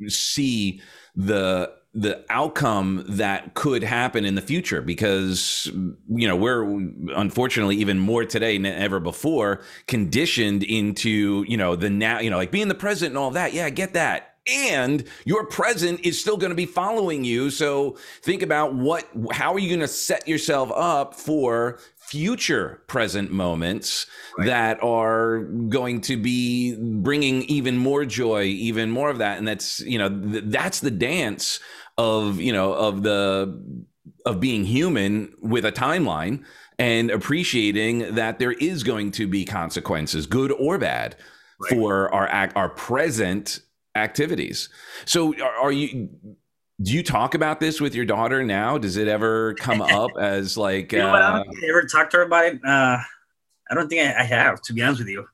[0.07, 0.79] see
[1.15, 5.71] the the outcome that could happen in the future because
[6.09, 6.63] you know we're
[7.15, 12.38] unfortunately even more today than ever before conditioned into you know the now you know
[12.38, 13.53] like being the president and all that.
[13.53, 14.35] Yeah I get that.
[14.49, 17.49] And your present is still going to be following you.
[17.49, 23.32] So think about what how are you going to set yourself up for future present
[23.32, 24.45] moments right.
[24.45, 29.82] that are going to be bringing even more joy even more of that and that's
[29.82, 31.60] you know th- that's the dance
[31.97, 33.62] of you know of the
[34.26, 36.45] of being human with a timeline
[36.80, 41.14] and appreciating that there is going to be consequences good or bad
[41.60, 41.74] right.
[41.74, 43.60] for our act our present
[43.95, 44.70] activities
[45.03, 46.10] so are, are, you
[46.82, 50.57] do you talk about this with your daughter now does it ever come up as
[50.57, 52.97] like you know, uh, I don't ever talk to her about it uh,
[53.69, 55.28] i don't think I, I, have to be honest with you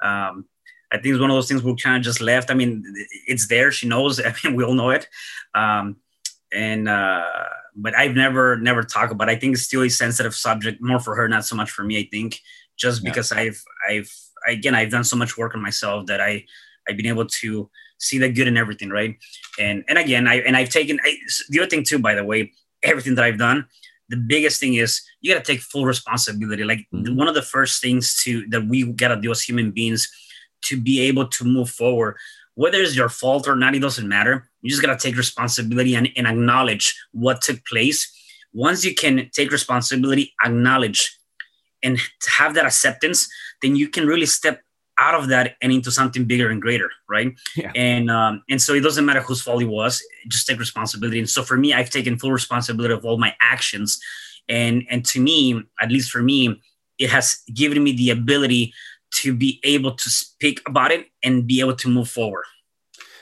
[0.00, 0.46] um,
[0.90, 2.50] I think it's one of those things we kind of just left.
[2.50, 2.82] I mean,
[3.26, 3.70] it's there.
[3.70, 4.20] She knows.
[4.24, 5.06] I mean, we all know it.
[5.54, 5.96] Um,
[6.52, 7.24] and uh,
[7.76, 9.28] but I've never never talked about.
[9.28, 9.32] It.
[9.32, 11.98] I think it's still a sensitive subject, more for her, not so much for me.
[11.98, 12.40] I think
[12.76, 13.10] just yeah.
[13.10, 14.10] because I've I've
[14.46, 16.44] again I've done so much work on myself that I
[16.88, 19.16] I've been able to see the good in everything, right?
[19.58, 21.16] And and again, I and I've taken I,
[21.48, 21.98] the other thing too.
[21.98, 23.66] By the way, everything that I've done,
[24.08, 26.64] the biggest thing is you got to take full responsibility.
[26.64, 27.16] Like mm-hmm.
[27.16, 30.10] one of the first things to that we got to do as human beings
[30.62, 32.16] to be able to move forward
[32.58, 34.50] whether it's your fault or not, it doesn't matter.
[34.62, 38.12] You just got to take responsibility and, and acknowledge what took place.
[38.52, 41.16] Once you can take responsibility, acknowledge,
[41.84, 42.00] and
[42.36, 43.28] have that acceptance,
[43.62, 44.60] then you can really step
[44.98, 47.32] out of that and into something bigger and greater, right?
[47.56, 47.72] Yeah.
[47.74, 50.02] And um, and so it doesn't matter whose fault it was.
[50.28, 51.18] Just take responsibility.
[51.18, 54.00] And so for me, I've taken full responsibility of all my actions,
[54.48, 56.60] and and to me, at least for me,
[56.98, 58.72] it has given me the ability
[59.10, 62.44] to be able to speak about it and be able to move forward.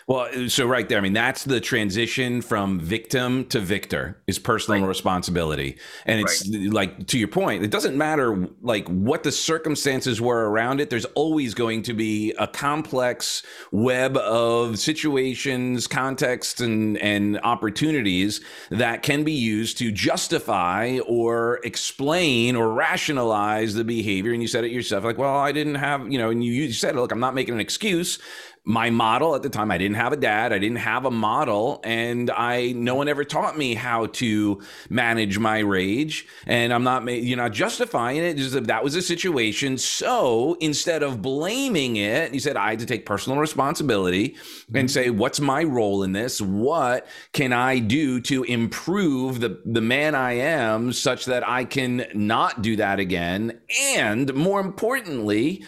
[0.09, 4.83] Well, so right there, I mean, that's the transition from victim to victor is personal
[4.83, 4.87] right.
[4.87, 5.79] responsibility.
[6.05, 6.73] And it's right.
[6.73, 10.91] like, to your point, it doesn't matter like what the circumstances were around it.
[10.91, 13.43] There's always going to be a complex
[13.73, 18.41] web of situations, contexts, and, and opportunities
[18.71, 24.33] that can be used to justify or explain or rationalize the behavior.
[24.33, 26.73] And you said it yourself, like, well, I didn't have, you know, and you, you
[26.73, 28.21] said, look, I'm not making an excuse
[28.67, 31.81] my model at the time i didn't have a dad i didn't have a model
[31.85, 34.61] and i no one ever taught me how to
[34.91, 39.79] manage my rage and i'm not you're not justifying it just that was a situation.
[39.79, 44.77] So instead of blaming it you said i had to take personal responsibility mm-hmm.
[44.77, 46.41] and say what's my role in this?
[46.41, 52.07] What can i do to improve the the man i am such that i can
[52.15, 53.61] not do that again?
[53.97, 55.65] And more importantly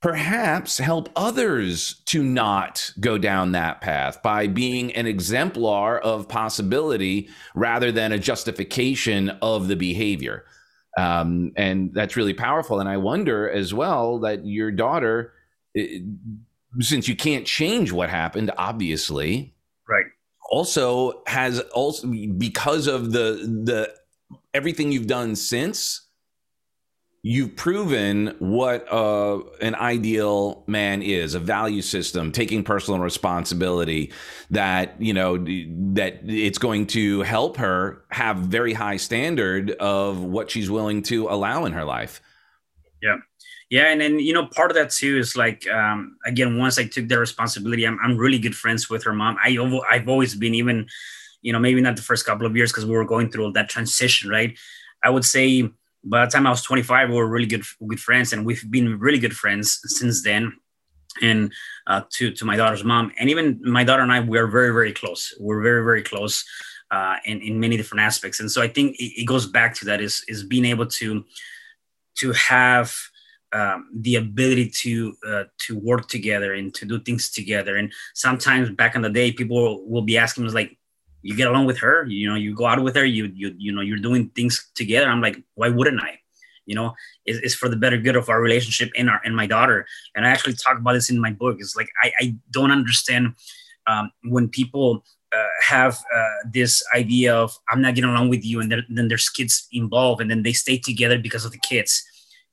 [0.00, 7.28] perhaps help others to not go down that path by being an exemplar of possibility
[7.54, 10.46] rather than a justification of the behavior.
[10.98, 12.80] Um, and that's really powerful.
[12.80, 15.34] And I wonder as well that your daughter,
[16.80, 19.54] since you can't change what happened, obviously,
[19.88, 20.06] right,
[20.50, 23.94] also has also because of the the
[24.52, 26.08] everything you've done since
[27.22, 34.10] you've proven what uh, an ideal man is a value system taking personal responsibility
[34.50, 40.50] that you know that it's going to help her have very high standard of what
[40.50, 42.22] she's willing to allow in her life.
[43.02, 43.16] Yeah.
[43.68, 46.84] Yeah and then you know part of that too is like um, again once i
[46.84, 49.36] took that responsibility I'm, I'm really good friends with her mom.
[49.42, 49.56] I,
[49.90, 50.88] i've always been even
[51.42, 53.68] you know maybe not the first couple of years because we were going through that
[53.68, 54.58] transition right?
[55.02, 55.70] I would say
[56.04, 58.98] by the time I was 25, we were really good good friends, and we've been
[58.98, 60.56] really good friends since then.
[61.20, 61.52] And
[61.86, 64.72] uh, to to my daughter's mom, and even my daughter and I, we are very
[64.72, 65.34] very close.
[65.40, 66.44] We're very very close
[66.90, 68.40] uh, in in many different aspects.
[68.40, 71.24] And so I think it, it goes back to that is is being able to
[72.16, 72.94] to have
[73.52, 77.76] um, the ability to uh, to work together and to do things together.
[77.76, 80.78] And sometimes back in the day, people will be asking us like,
[81.22, 83.72] you get along with her you know you go out with her you you you
[83.72, 85.08] know you're doing things together.
[85.08, 86.18] I'm like why wouldn't i?
[86.66, 86.94] You know
[87.24, 89.86] it's, it's for the better good of our relationship and our and my daughter.
[90.14, 91.56] And i actually talk about this in my book.
[91.58, 93.34] It's like i, I don't understand
[93.86, 95.04] um, when people
[95.34, 99.28] uh, have uh, this idea of i'm not getting along with you and then there's
[99.28, 102.04] kids involved and then they stay together because of the kids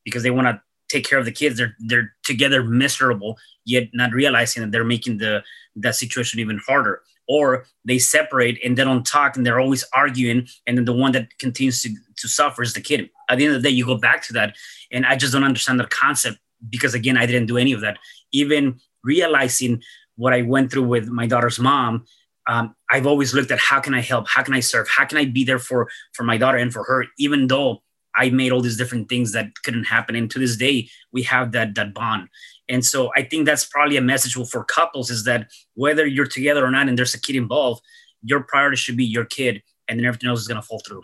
[0.06, 1.58] because they want to take care of the kids.
[1.58, 5.44] They're they're together miserable yet not realizing that they're making the
[5.76, 10.48] that situation even harder or they separate and they don't talk and they're always arguing
[10.66, 13.10] and then the one that continues to, to suffer is the kid.
[13.30, 14.56] At the end of the day you go back to that
[14.92, 16.38] and i just don't understand the concept
[16.70, 17.98] because again i didn't do any of that.
[18.32, 19.82] Even realizing
[20.16, 22.06] what i went through with my daughter's mom
[22.48, 24.28] um, i've always looked at how can i help?
[24.28, 24.88] How can i serve?
[24.88, 27.06] How can i be there for for my daughter and for her?
[27.18, 27.84] Even though
[28.16, 30.16] i made all these different things that couldn't happen.
[30.16, 32.30] And to this day we have that that bond
[32.70, 36.66] and so I think that's probably a message for couples is that whether you're together
[36.66, 37.82] or not and there's a kid involved,
[38.24, 41.04] your priority should be your kid and then everything else is going to fall through.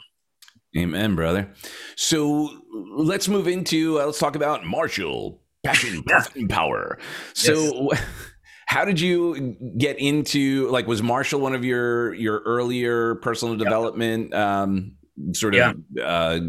[0.78, 1.50] Amen, brother.
[1.96, 6.04] So let's move into, uh, let's talk about Marshall, passion,
[6.36, 6.98] and power.
[7.34, 8.04] So, yes.
[8.66, 14.34] how did you get into like was Marshall one of your your earlier personal development
[14.34, 14.96] um,
[15.34, 16.04] sort of yeah.
[16.04, 16.40] uh,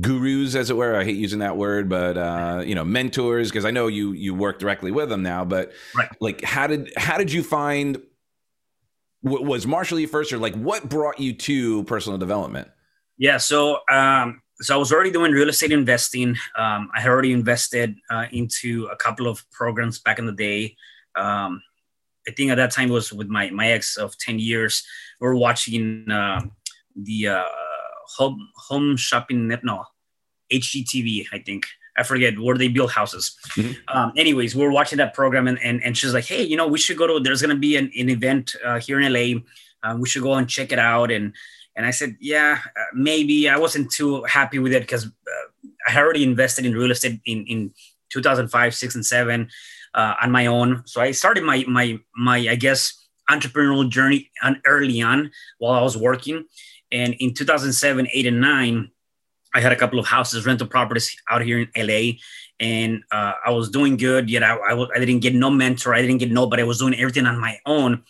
[0.00, 0.96] gurus, as it were.
[0.96, 4.34] I hate using that word, but uh, you know, mentors, because I know you you
[4.34, 5.44] work directly with them now.
[5.44, 6.08] But right.
[6.20, 8.00] like, how did how did you find?
[9.22, 12.68] Was Marshall you first, or like what brought you to personal development?
[13.16, 16.36] Yeah, so um, so I was already doing real estate investing.
[16.58, 20.76] Um, I had already invested uh, into a couple of programs back in the day.
[21.16, 21.62] Um,
[22.28, 24.84] I think at that time it was with my my ex of ten years.
[25.20, 26.42] We are watching uh,
[26.96, 27.44] the uh,
[28.16, 29.84] home home shopping net no
[30.52, 33.36] HGTV I think I forget where they build houses.
[33.50, 33.96] Mm-hmm.
[33.96, 36.66] Um, anyways, we are watching that program and, and and she's like, hey, you know,
[36.66, 37.20] we should go to.
[37.20, 39.40] There's gonna be an, an event uh, here in LA.
[39.82, 41.10] Uh, we should go and check it out.
[41.10, 41.34] And
[41.76, 43.48] and I said, yeah, uh, maybe.
[43.48, 47.20] I wasn't too happy with it because uh, I had already invested in real estate
[47.26, 47.74] in in
[48.10, 49.50] 2005, six, and seven
[49.94, 50.82] uh, on my own.
[50.86, 53.00] So I started my my my I guess
[53.30, 56.44] entrepreneurial journey on early on while I was working.
[56.92, 58.90] And in 2007, 8, and 9,
[59.54, 62.18] I had a couple of houses, rental properties out here in LA.
[62.60, 65.94] And uh, I was doing good, yet I, I, I, didn't get no mentor.
[65.94, 66.62] I didn't get nobody.
[66.62, 68.02] I was doing everything on my own.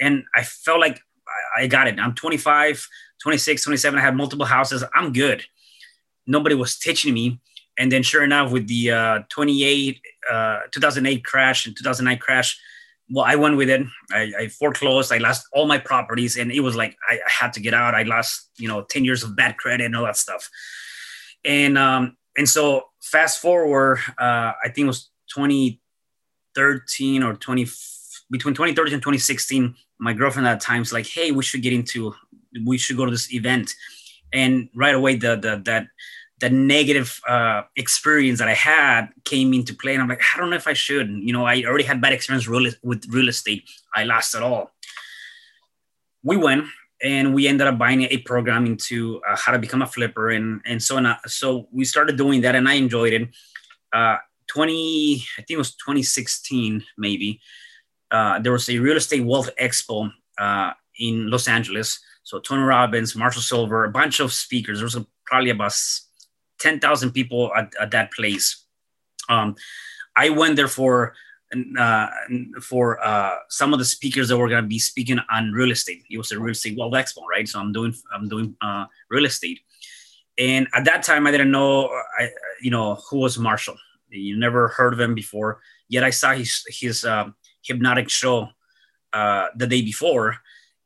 [0.00, 1.00] And I felt like
[1.56, 1.98] I, I got it.
[1.98, 2.88] I'm 25,
[3.22, 3.98] 26, 27.
[3.98, 4.84] I had multiple houses.
[4.94, 5.44] I'm good.
[6.26, 7.40] Nobody was teaching me.
[7.78, 10.00] And then, sure enough, with the uh, 28,
[10.30, 12.58] uh, 2008 crash and 2009 crash,
[13.08, 13.86] well, I went with it.
[14.10, 15.12] I, I, foreclosed.
[15.12, 17.94] I lost all my properties, and it was like I, had to get out.
[17.94, 20.50] I lost, you know, ten years of bad credit and all that stuff.
[21.44, 27.66] And um, and so fast forward, uh, I think it was 2013 or 20
[28.30, 29.74] between 2013 and 2016.
[29.98, 32.14] My girlfriend at times like, hey, we should get into,
[32.66, 33.72] we should go to this event,
[34.32, 35.86] and right away the the that
[36.38, 40.50] the negative uh, experience that I had came into play, and I'm like, I don't
[40.50, 41.08] know if I should.
[41.08, 43.68] You know, I already had bad experience real, with real estate.
[43.94, 44.70] I lost it all.
[46.22, 46.64] We went
[47.02, 50.60] and we ended up buying a program into uh, how to become a flipper, and
[50.66, 51.16] and so on.
[51.26, 53.28] So we started doing that, and I enjoyed it.
[53.92, 54.18] Uh,
[54.48, 57.40] 20, I think it was 2016, maybe.
[58.10, 61.98] Uh, there was a real estate wealth expo uh, in Los Angeles.
[62.22, 64.78] So Tony Robbins, Marshall Sylver, a bunch of speakers.
[64.78, 65.72] There was a, probably about
[66.66, 68.64] 10,000 people at, at, that place.
[69.28, 69.54] Um,
[70.16, 71.14] I went there for
[71.78, 72.08] uh,
[72.60, 76.02] for uh, some of the speakers that were going to be speaking on real estate.
[76.10, 77.48] It was a real estate world expo, right?
[77.48, 79.60] So I'm doing I'm doing uh, real estate,
[80.38, 81.88] and at that time I didn't know
[82.18, 83.76] I, you know who was Marshall.
[84.08, 85.60] You never heard of him before.
[85.88, 87.26] Yet I saw his his uh,
[87.62, 88.48] hypnotic show
[89.12, 90.36] uh, the day before,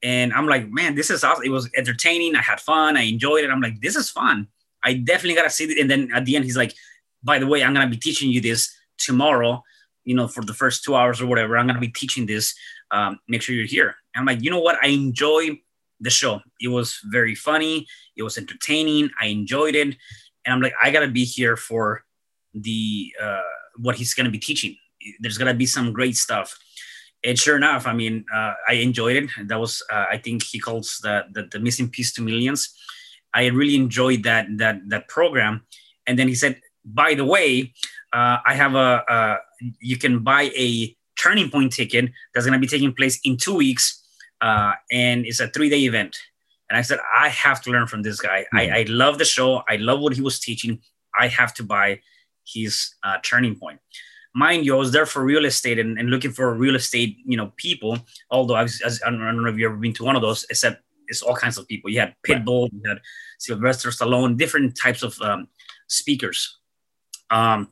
[0.02, 1.44] and I'm like, man, this is awesome.
[1.44, 2.36] It was entertaining.
[2.36, 2.98] I had fun.
[2.98, 3.50] I enjoyed it.
[3.50, 4.48] I'm like, this is fun.
[4.82, 5.78] I definitely gotta see it.
[5.78, 6.74] And then at the end, he's like,
[7.22, 9.62] by the way, I'm gonna be teaching you this tomorrow.
[10.04, 12.54] You know, for the first two hours or whatever, I'm gonna be teaching this.
[12.90, 13.94] Um, make sure you're here.
[14.14, 14.78] And I'm like, you know what?
[14.82, 15.60] I enjoy
[16.00, 16.40] the show.
[16.60, 17.86] It was very funny.
[18.16, 19.10] It was entertaining.
[19.20, 19.96] I enjoyed it.
[20.44, 22.02] And I'm like, I gotta be here for
[22.54, 23.40] the uh,
[23.76, 24.76] what he's gonna be teaching.
[25.20, 26.58] There's gonna be some great stuff.
[27.22, 29.30] And sure enough, I mean, uh, I enjoyed it.
[29.44, 32.74] That was, uh, I think he calls the, the, the missing piece to millions
[33.34, 35.62] I really enjoyed that that that program.
[36.06, 37.72] And then he said, by the way,
[38.12, 39.36] uh, I have a, a
[39.80, 43.54] you can buy a turning point ticket that's going to be taking place in two
[43.54, 44.02] weeks,
[44.40, 46.16] uh, and it's a three day event.
[46.68, 48.46] And I said, I have to learn from this guy.
[48.54, 48.56] Mm-hmm.
[48.56, 49.64] I, I, love the show.
[49.68, 50.80] I love what he was teaching.
[51.18, 52.00] I have to buy
[52.46, 53.80] his uh, turning point.
[54.36, 57.36] Mind you, I was there for real estate and, and looking for real estate, you
[57.36, 57.98] know, people.
[58.30, 60.84] Although I, was, I don't know if you've ever been to one of those, except
[61.10, 61.90] it's all kinds of people.
[61.90, 63.00] You had Pitbull, you had
[63.38, 65.48] Sylvester Stallone, different types of um,
[65.88, 66.58] speakers.
[67.30, 67.68] Um,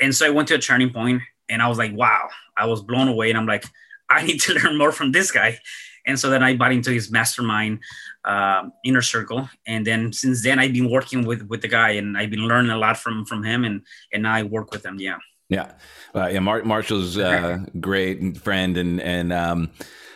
[0.00, 2.28] and so I went to a turning point and I was like, wow,
[2.58, 3.30] I was blown away.
[3.30, 3.64] And I'm like,
[4.10, 5.58] I need to learn more from this guy.
[6.04, 7.78] And so then I bought into his mastermind
[8.24, 9.48] uh, inner circle.
[9.66, 12.72] And then since then I've been working with, with the guy and I've been learning
[12.72, 14.98] a lot from, from him and, and now I work with him.
[14.98, 15.18] Yeah.
[15.48, 15.72] Yeah.
[16.14, 16.40] Uh, yeah.
[16.40, 19.70] Mar- Marshall's uh, great friend and, and, um,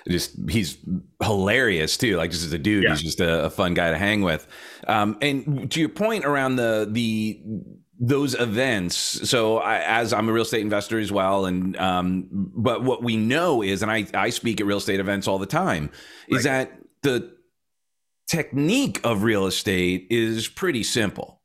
[0.09, 0.79] just he's
[1.23, 2.17] hilarious too.
[2.17, 2.91] Like just as a dude, yeah.
[2.91, 4.47] he's just a, a, fun guy to hang with.
[4.87, 7.41] Um, and to your point around the the
[7.99, 8.97] those events.
[8.97, 13.17] So I, as I'm a real estate investor as well, and um, but what we
[13.17, 15.91] know is, and I I speak at real estate events all the time,
[16.29, 17.35] is that the
[18.29, 21.36] technique of real estate is pretty simple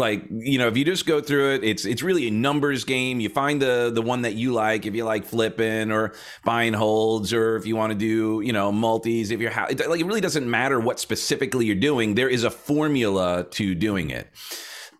[0.00, 3.20] like you know if you just go through it it's it's really a numbers game.
[3.20, 7.32] You find the the one that you like if you like flipping or buying holds
[7.32, 10.50] or if you want to do you know multis if you're like it really doesn't
[10.50, 12.16] matter what specifically you're doing.
[12.16, 14.28] There is a formula to doing it.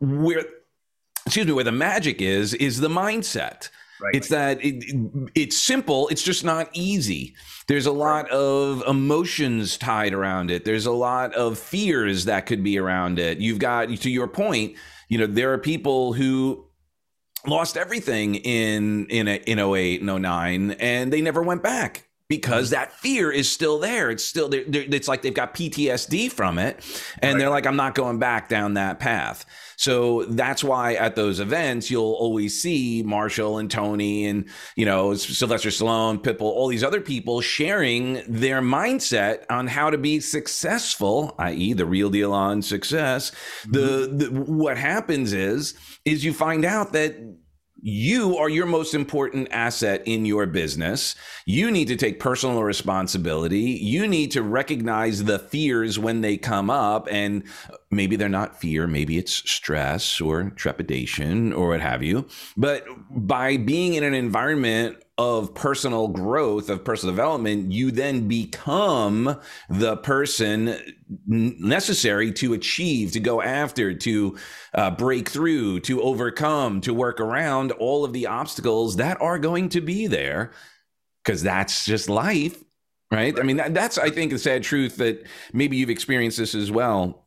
[0.00, 0.44] Where
[1.26, 3.70] excuse me where the magic is is the mindset
[4.00, 4.14] Right.
[4.14, 4.84] It's that it,
[5.34, 6.08] it's simple.
[6.08, 7.34] It's just not easy.
[7.68, 8.32] There's a lot right.
[8.32, 10.64] of emotions tied around it.
[10.64, 13.38] There's a lot of fears that could be around it.
[13.38, 14.76] You've got, to your point,
[15.08, 16.66] you know, there are people who
[17.46, 22.68] lost everything in in a, in 08 and 09 and they never went back because
[22.68, 22.80] mm-hmm.
[22.80, 24.08] that fear is still there.
[24.10, 24.62] It's still there.
[24.66, 26.76] It's like they've got PTSD from it,
[27.18, 27.38] and right.
[27.38, 29.44] they're like, I'm not going back down that path.
[29.80, 35.14] So that's why at those events you'll always see Marshall and Tony and you know
[35.14, 41.34] Sylvester Stallone, Pitbull, all these other people sharing their mindset on how to be successful,
[41.38, 43.30] i.e., the real deal on success.
[43.62, 43.72] Mm-hmm.
[43.72, 45.72] The, the what happens is
[46.04, 47.16] is you find out that
[47.82, 51.14] you are your most important asset in your business.
[51.46, 53.60] You need to take personal responsibility.
[53.60, 57.08] You need to recognize the fears when they come up.
[57.10, 57.44] And
[57.90, 62.26] maybe they're not fear, maybe it's stress or trepidation or what have you.
[62.56, 69.38] But by being in an environment of personal growth, of personal development, you then become
[69.68, 70.76] the person
[71.26, 74.38] necessary to achieve, to go after, to
[74.74, 79.68] uh, break through, to overcome, to work around all of the obstacles that are going
[79.68, 80.52] to be there.
[81.22, 82.62] Because that's just life,
[83.10, 83.38] right?
[83.38, 86.70] I mean, that, that's, I think, the sad truth that maybe you've experienced this as
[86.70, 87.26] well.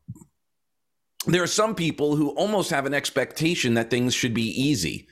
[1.26, 5.07] There are some people who almost have an expectation that things should be easy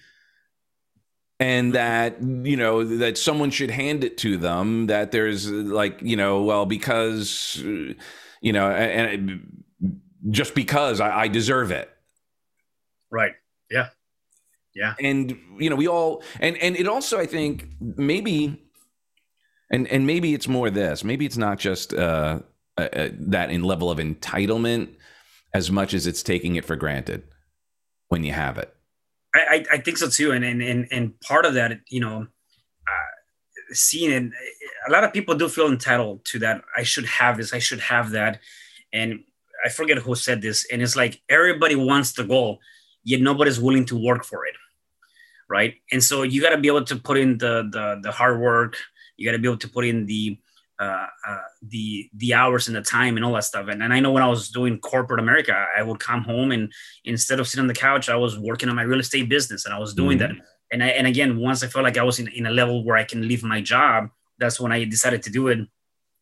[1.41, 6.15] and that you know that someone should hand it to them that there's like you
[6.15, 7.57] know well because
[8.41, 9.63] you know and
[10.29, 11.89] just because I, I deserve it.
[13.09, 13.33] Right.
[13.71, 13.89] Yeah.
[14.75, 14.93] Yeah.
[14.99, 18.61] And you know we all and and it also i think maybe
[19.71, 22.39] and and maybe it's more this maybe it's not just uh,
[22.77, 24.95] uh, uh that in level of entitlement
[25.53, 27.23] as much as it's taking it for granted
[28.07, 28.73] when you have it.
[29.33, 32.27] I, I think so too, and and and part of that, you know,
[32.87, 34.31] uh, seeing it,
[34.87, 36.61] a lot of people do feel entitled to that.
[36.75, 37.53] I should have this.
[37.53, 38.41] I should have that,
[38.91, 39.23] and
[39.63, 42.59] I forget who said this, and it's like everybody wants the goal,
[43.05, 44.55] yet nobody's willing to work for it,
[45.49, 45.75] right?
[45.93, 48.75] And so you got to be able to put in the the the hard work.
[49.15, 50.39] You got to be able to put in the
[50.81, 53.67] uh, uh, the the hours and the time and all that stuff.
[53.67, 56.73] And, and I know when I was doing corporate America, I would come home and
[57.05, 59.75] instead of sitting on the couch, I was working on my real estate business and
[59.75, 60.37] I was doing mm-hmm.
[60.37, 60.45] that.
[60.71, 62.97] And I, and again, once I felt like I was in, in a level where
[62.97, 64.09] I can leave my job,
[64.39, 65.59] that's when I decided to do it.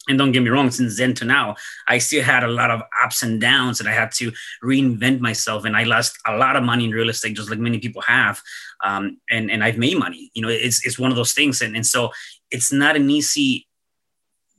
[0.09, 1.55] And don't get me wrong, since then to now,
[1.87, 4.31] I still had a lot of ups and downs, and I had to
[4.63, 5.65] reinvent myself.
[5.65, 8.41] And I lost a lot of money in real estate, just like many people have.
[8.83, 10.31] Um, and and I've made money.
[10.33, 11.61] You know, it's it's one of those things.
[11.61, 12.11] And and so
[12.49, 13.67] it's not an easy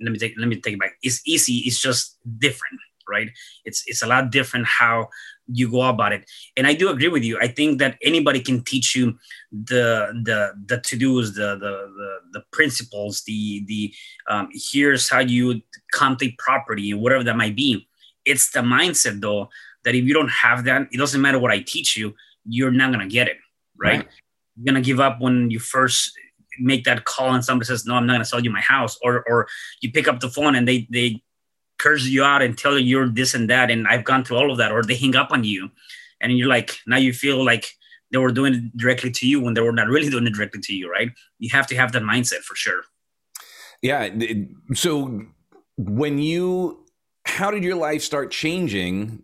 [0.00, 0.92] let me take let me take it back.
[1.02, 1.58] It's easy.
[1.66, 3.30] It's just different, right?
[3.64, 5.08] It's it's a lot different how
[5.52, 6.30] you go about it.
[6.56, 7.38] And I do agree with you.
[7.40, 9.18] I think that anybody can teach you
[9.52, 13.92] the the the to dos, the, the the the principles, the the
[14.28, 15.60] um, here's how you
[15.92, 17.88] contemplate property, whatever that might be.
[18.24, 19.48] It's the mindset though
[19.84, 22.92] that if you don't have that, it doesn't matter what I teach you, you're not
[22.92, 23.38] gonna get it,
[23.78, 23.98] right?
[23.98, 24.08] right.
[24.56, 26.12] You're gonna give up when you first
[26.58, 28.98] make that call and somebody says, no, I'm not going to sell you my house.
[29.02, 29.46] Or, or
[29.80, 31.22] you pick up the phone and they, they
[31.78, 33.70] curse you out and tell you you're this and that.
[33.70, 34.72] And I've gone through all of that.
[34.72, 35.70] Or they hang up on you
[36.20, 37.66] and you're like, now you feel like
[38.10, 40.60] they were doing it directly to you when they were not really doing it directly
[40.60, 40.90] to you.
[40.90, 41.10] Right.
[41.38, 42.82] You have to have that mindset for sure.
[43.82, 44.08] Yeah.
[44.74, 45.22] So
[45.76, 46.84] when you,
[47.24, 49.22] how did your life start changing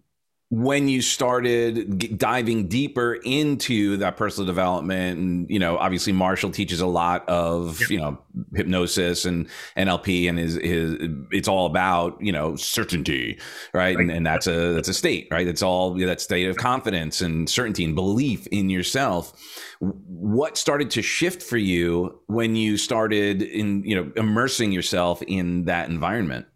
[0.49, 6.81] when you started diving deeper into that personal development and you know obviously marshall teaches
[6.81, 7.91] a lot of yep.
[7.91, 8.17] you know
[8.55, 10.97] hypnosis and nlp and his, his
[11.33, 13.37] it's all about you know certainty
[13.75, 13.99] right, right.
[13.99, 15.47] And, and that's a that's a state right?
[15.47, 19.33] It's all that state of confidence and certainty and belief in yourself.
[19.81, 25.65] What started to shift for you when you started in you know immersing yourself in
[25.65, 26.47] that environment?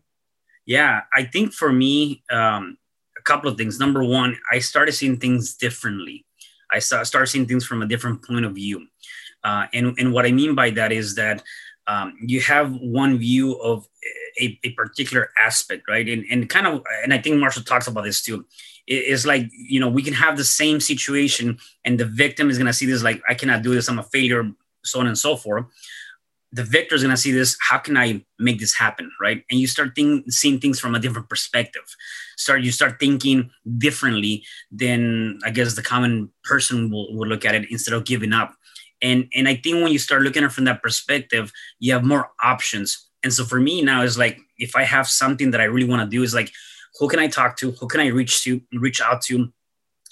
[0.66, 2.76] Yeah i think for me um
[3.20, 3.78] a couple of things.
[3.78, 6.24] Number one, I started seeing things differently.
[6.72, 8.86] I saw, started seeing things from a different point of view.
[9.44, 11.42] Uh, and, and what I mean by that is that
[11.86, 13.88] um, you have one view of
[14.40, 16.08] a, a, particular aspect, right?
[16.08, 18.46] And, and kind of, and I think Marshall talks about this too.
[18.86, 22.66] It's like, you know, we can have the same situation and the victim is going
[22.66, 24.52] to see this like, I cannot do this, I'm a failure,
[24.84, 25.66] so on and so forth
[26.52, 29.60] the victor is going to see this how can i make this happen right and
[29.60, 31.82] you start think, seeing things from a different perspective
[32.40, 37.54] start you start thinking differently than i guess the common person will, will look at
[37.54, 38.54] it instead of giving up.
[39.02, 42.04] And and i think when you start looking at it from that perspective you have
[42.04, 42.88] more options.
[43.22, 46.02] And so for me now is like if i have something that i really want
[46.02, 46.50] to do is like
[46.98, 47.70] who can i talk to?
[47.72, 49.52] Who can i reach to reach out to?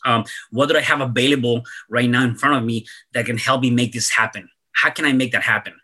[0.07, 1.63] Um, what do i have available
[1.97, 4.49] right now in front of me that can help me make this happen?
[4.81, 5.75] How can i make that happen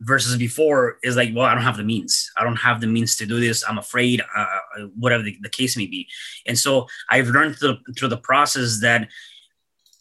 [0.00, 2.30] versus before is like well i don't have the means.
[2.36, 3.62] I don't have the means to do this.
[3.68, 6.08] I'm afraid uh, uh, whatever the, the, case may be.
[6.46, 9.08] And so i've learned through, through the process that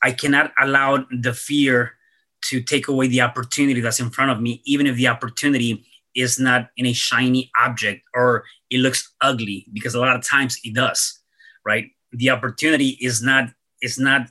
[0.02, 1.94] i cannot allow the fear
[2.42, 5.86] to take away the opportunity that's in front of me even if the opportunity
[6.16, 10.58] is not in a shiny object or it looks ugly because a lot of times
[10.64, 11.20] it does
[11.66, 11.92] right?
[12.12, 13.50] The opportunity is not
[13.82, 14.22] is not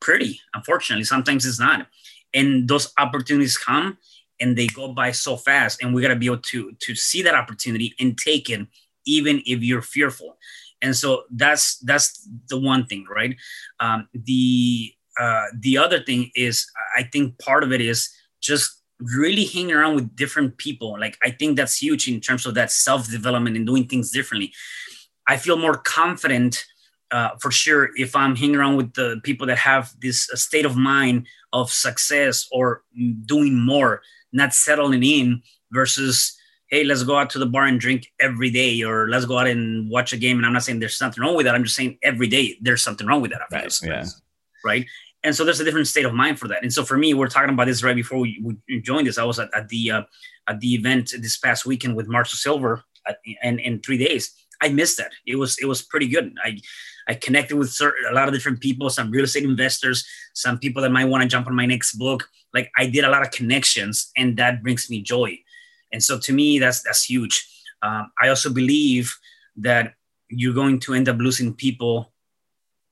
[0.00, 1.04] pretty unfortunately.
[1.04, 1.86] Sometimes it's not.
[2.34, 3.98] And those opportunities come
[4.40, 7.22] and they go by so fast and we got to be able to to see
[7.22, 8.66] that opportunity and take it
[9.06, 10.36] even if you're fearful.
[10.82, 13.36] And so that's that's the one thing right?
[13.80, 16.66] Um, the uh, the other thing is
[16.96, 18.08] i think part of it is
[18.40, 18.80] just
[19.16, 20.98] really hanging around with different people.
[20.98, 24.52] Like i think that's huge in terms of that self-development and doing things differently.
[25.26, 26.64] I feel more confident
[27.10, 30.76] uh, for sure if i'm hanging around with the people that have this state of
[30.76, 32.82] mind of success or
[33.26, 34.00] doing more
[34.32, 36.36] not settling in versus
[36.68, 39.46] hey let's go out to the bar and drink every day or let's go out
[39.46, 40.36] and watch a game.
[40.38, 41.54] And i'm not saying there's nothing wrong with that.
[41.54, 44.04] I'm just saying every day there's something wrong with that right, yeah.
[44.64, 44.86] right?
[45.22, 46.62] And so there's a different state of mind for that.
[46.62, 49.18] And so for me we're talking about this right before we, we joined this.
[49.18, 50.02] I was at, at the uh,
[50.48, 54.34] at the event this past weekend with marshall sylver at, and in three days.
[54.62, 55.12] I missed that.
[55.26, 56.34] It was it was pretty good.
[56.44, 56.58] I
[57.10, 60.80] I connected with certain, a lot of different people, some real estate investors, some people
[60.82, 62.28] that might want to jump on my next book.
[62.54, 65.36] Like I did a lot of connections, and that brings me joy.
[65.92, 67.48] And so to me, that's that's huge.
[67.82, 69.12] Um, I also believe
[69.56, 69.94] that
[70.28, 72.12] you're going to end up losing people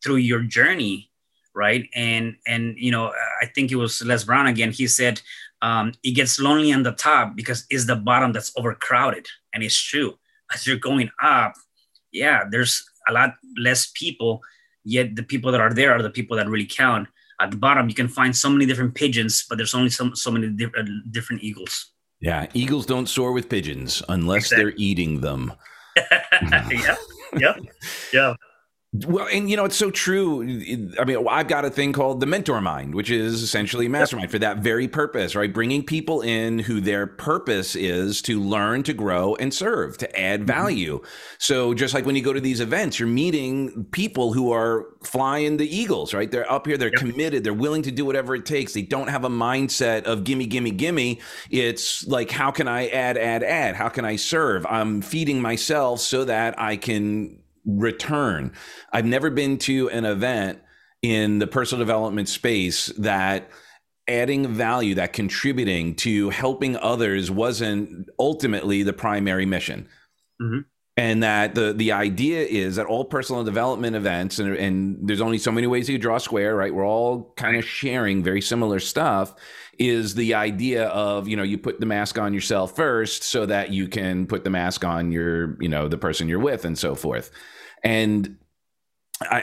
[0.03, 1.12] through your journey,
[1.55, 1.89] right?
[1.95, 4.73] And and you know, I think it was Les Brown again.
[4.73, 5.23] He said
[5.62, 9.81] um, it gets lonely on the top because it's the bottom that's overcrowded, and it's
[9.81, 10.19] true.
[10.53, 11.55] As you're going up,
[12.11, 14.43] yeah, there's a lot less people
[14.89, 17.09] yet the people that are there are the people that really count.
[17.41, 20.31] At the bottom, you can find so many different pigeons, but there's only so, so
[20.31, 21.93] many different, uh, different eagles.
[22.21, 24.65] Yeah, eagles don't soar with pigeons unless exactly.
[24.65, 25.53] they're eating them.
[25.97, 26.97] yeah,
[27.37, 27.55] yeah,
[28.13, 28.35] yeah.
[28.95, 30.41] Well, and you know, it's so true.
[30.99, 34.39] I mean, I've got a thing called the mentor mind, which is essentially mastermind for
[34.39, 35.53] that very purpose, right?
[35.53, 40.41] Bringing people in who their purpose is to learn, to grow, and serve, to add
[40.41, 40.47] mm-hmm.
[40.47, 40.99] value.
[41.01, 41.34] Mm-hmm.
[41.36, 45.59] So, just like when you go to these events, you're meeting people who are flying
[45.59, 46.30] the eagles, right?
[46.30, 46.99] They're up here, they're yep.
[46.99, 48.72] committed, they're willing to do whatever it takes.
[48.72, 51.20] They don't have a mindset of gimme, gimme, gimme.
[51.51, 53.76] It's like, how can I add, add, add?
[53.76, 54.64] How can I serve?
[54.64, 58.53] I'm feeding myself so that I can return.
[58.93, 60.61] I've never been to an event
[61.03, 63.49] in the personal development space that
[64.09, 69.87] adding value, that contributing to helping others wasn't ultimately the primary mission.
[70.43, 70.61] Mm-hmm.
[70.99, 75.38] And that the the idea is that all personal development events, and, and there's only
[75.38, 76.74] so many ways you draw a square, right?
[76.74, 79.34] We're all kind of sharing very similar stuff.
[79.78, 83.70] Is the idea of you know you put the mask on yourself first, so that
[83.70, 86.96] you can put the mask on your you know the person you're with, and so
[86.96, 87.30] forth
[87.84, 88.36] and
[89.22, 89.42] I,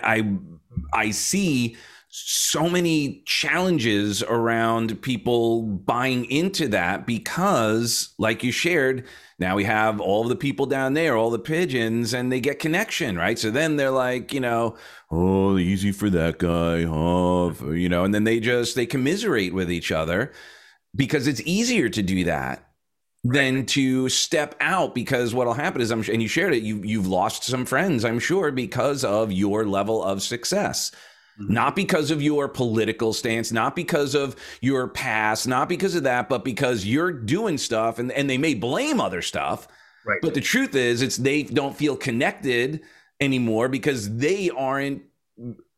[0.94, 1.76] I, I see
[2.18, 9.06] so many challenges around people buying into that because like you shared
[9.38, 13.18] now we have all the people down there all the pigeons and they get connection
[13.18, 13.38] right?
[13.38, 14.78] So then they're like you know
[15.12, 19.70] oh easy for that guy oh you know and then they just they commiserate with
[19.70, 20.32] each other
[20.96, 22.66] because it's easier to do that
[23.26, 27.08] than to step out because what'll happen is I'm and you shared it you you've
[27.08, 30.92] lost some friends I'm sure because of your level of success.
[31.40, 31.54] Mm-hmm.
[31.54, 36.30] not because of your political stance not because of your past not because of that
[36.30, 39.68] but because you're doing stuff and and they may blame other stuff
[40.06, 42.80] right but the truth is it's they don't feel connected
[43.20, 45.02] anymore because they aren't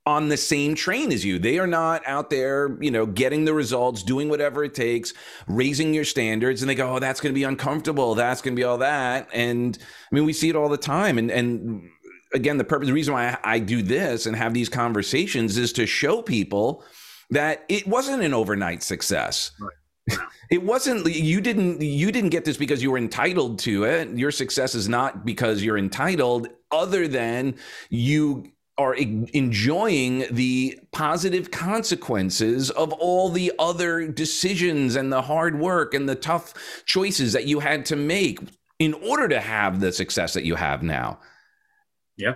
[0.08, 1.38] on the same train as you.
[1.38, 5.14] They are not out there, you know, getting the results, doing whatever it takes,
[5.50, 8.16] raising your standards, and they go, "Oh, that's going to be uncomfortable.
[8.16, 9.78] That's going to be all that." And
[10.10, 11.18] I mean, we see it all the time.
[11.18, 11.90] And and
[12.34, 15.74] again, the purpose, the reason why I, I do this and have these conversations is
[15.74, 16.84] to show people
[17.30, 19.52] that it wasn't an overnight success.
[19.60, 19.72] Right.
[20.50, 24.08] It wasn't you didn't you didn't get this because you were entitled to it.
[24.12, 27.56] Your success is not because you're entitled other than
[27.90, 35.94] you are enjoying the positive consequences of all the other decisions and the hard work
[35.94, 36.54] and the tough
[36.86, 38.40] choices that you had to make
[38.80, 41.20] in order to have the success that you have now.
[42.18, 42.36] Yeah.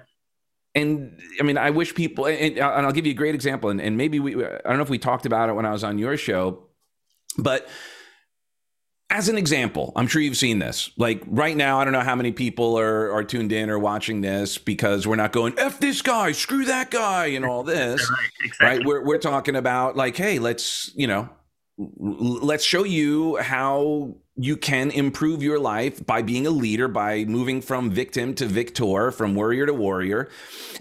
[0.74, 3.70] And I mean, I wish people, and, I'll give you a great example.
[3.70, 5.84] And, and maybe we, I don't know if we talked about it when I was
[5.84, 6.64] on your show,
[7.38, 7.68] but
[9.10, 10.90] as an example, I'm sure you've seen this.
[10.96, 14.22] Like right now, I don't know how many people are, are tuned in or watching
[14.22, 18.10] this because we're not going F this guy, screw that guy, and all this.
[18.10, 18.68] right, exactly.
[18.78, 18.86] right?
[18.86, 21.28] We're we're talking about like, hey, let's, you know,
[21.78, 27.62] let's show you how you can improve your life by being a leader, by moving
[27.62, 30.30] from victim to victor, from warrior to warrior.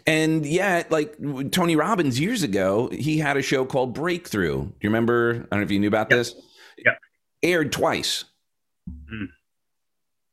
[0.06, 1.16] And yet, like
[1.50, 4.64] Tony Robbins years ago, he had a show called Breakthrough.
[4.64, 5.46] Do you remember?
[5.50, 6.18] I don't know if you knew about yep.
[6.18, 6.34] this.
[6.78, 6.92] Yeah
[7.42, 8.24] aired twice.
[8.88, 9.28] Mm.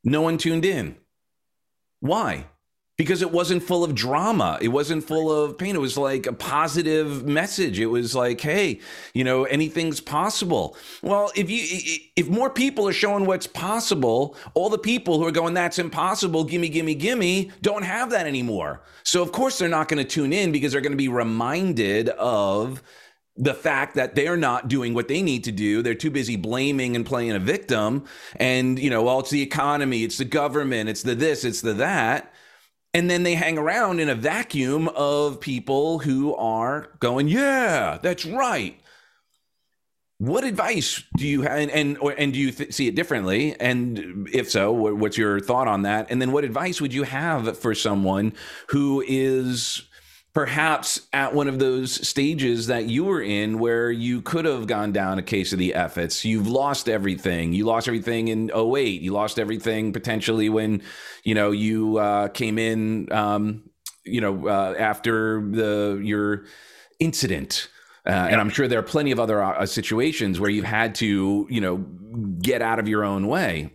[0.03, 0.97] No one tuned in.
[1.99, 2.45] Why?
[2.97, 4.57] Because it wasn't full of drama.
[4.59, 5.75] It wasn't full of pain.
[5.75, 7.79] It was like a positive message.
[7.79, 8.79] It was like, hey,
[9.13, 10.75] you know, anything's possible.
[11.03, 15.31] Well, if you if more people are showing what's possible, all the people who are
[15.31, 18.81] going, that's impossible, gimme, gimme, gimme, don't have that anymore.
[19.03, 22.09] So of course they're not going to tune in because they're going to be reminded
[22.09, 22.81] of
[23.35, 25.83] the fact that they're not doing what they need to do.
[25.83, 28.05] They're too busy blaming and playing a victim.
[28.37, 31.73] And, you know, well, it's the economy, it's the government, it's the this, it's the
[31.73, 32.33] that.
[32.97, 38.25] And then they hang around in a vacuum of people who are going, yeah, that's
[38.25, 38.81] right.
[40.17, 43.55] What advice do you have, and and, or, and do you th- see it differently?
[43.59, 46.07] And if so, what's your thought on that?
[46.09, 48.33] And then, what advice would you have for someone
[48.69, 49.83] who is
[50.37, 54.91] perhaps at one of those stages that you were in where you could have gone
[54.91, 57.53] down a case of the efforts you've lost everything.
[57.53, 60.83] You lost everything in 08 you lost everything potentially when
[61.23, 63.63] you know you uh, came in um,
[64.05, 66.45] you know uh, after the your
[66.99, 67.67] incident.
[68.05, 71.47] Uh, and I'm sure there are plenty of other uh, situations where you've had to,
[71.49, 71.77] you know,
[72.43, 73.73] get out of your own way.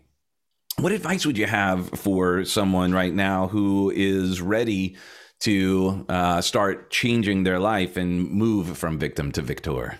[0.78, 4.96] What advice would you have for someone right now who is ready
[5.42, 9.98] to uh, start changing their life and move from victim to victor?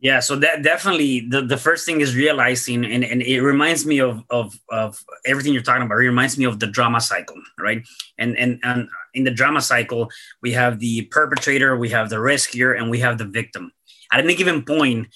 [0.00, 4.00] Yeah, so that definitely the, the first thing is realizing, and, and it reminds me
[4.00, 5.94] of, of of everything you're talking about.
[5.94, 7.82] It reminds me of the drama cycle, right?
[8.18, 10.10] And and and in the drama cycle,
[10.42, 13.72] we have the perpetrator, we have the rescuer, and we have the victim.
[14.12, 15.08] At any given point,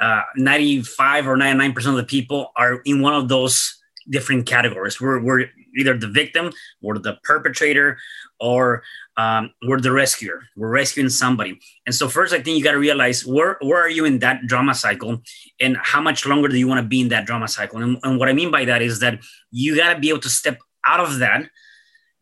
[0.00, 3.76] uh, 95 or 99% of the people are in one of those
[4.08, 5.00] different categories.
[5.00, 7.98] We're, we're either the victim, or the perpetrator,
[8.40, 8.82] or
[9.16, 10.42] um, we're the rescuer.
[10.56, 11.58] We're rescuing somebody.
[11.86, 14.46] And so first, I think you got to realize where where are you in that
[14.46, 15.22] drama cycle,
[15.60, 17.80] and how much longer do you want to be in that drama cycle?
[17.82, 20.28] And, and what I mean by that is that you got to be able to
[20.28, 21.48] step out of that.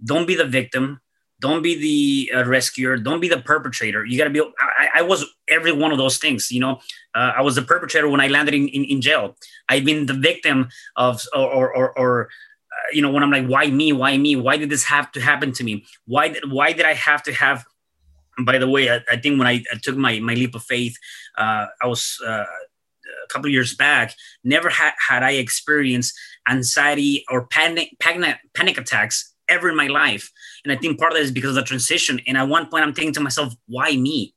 [0.05, 1.01] Don't be the victim.
[1.41, 2.97] Don't be the uh, rescuer.
[2.97, 4.05] Don't be the perpetrator.
[4.05, 4.41] You got to be.
[4.41, 6.51] I, I, was every one of those things.
[6.51, 6.81] You know,
[7.15, 9.37] uh, I was the perpetrator when I landed in, in, in jail.
[9.69, 12.31] I've been the victim of or or, or
[12.93, 13.93] you know, when I'm like, why me?
[13.93, 14.37] Why me?
[14.37, 15.85] Why did this have to happen to me?
[16.07, 17.65] Why did why did I have to have?
[18.45, 20.97] By the way, I, I think when I, I, took my my leap of faith,
[21.39, 24.15] uh, I was uh, a couple years back.
[24.43, 26.19] Never had had I experienced
[26.49, 30.31] anxiety or panic panic panic attacks ever in my life,
[30.65, 32.21] and I think part of that is because of the transition.
[32.27, 34.35] And at one point, I'm thinking to myself, why me?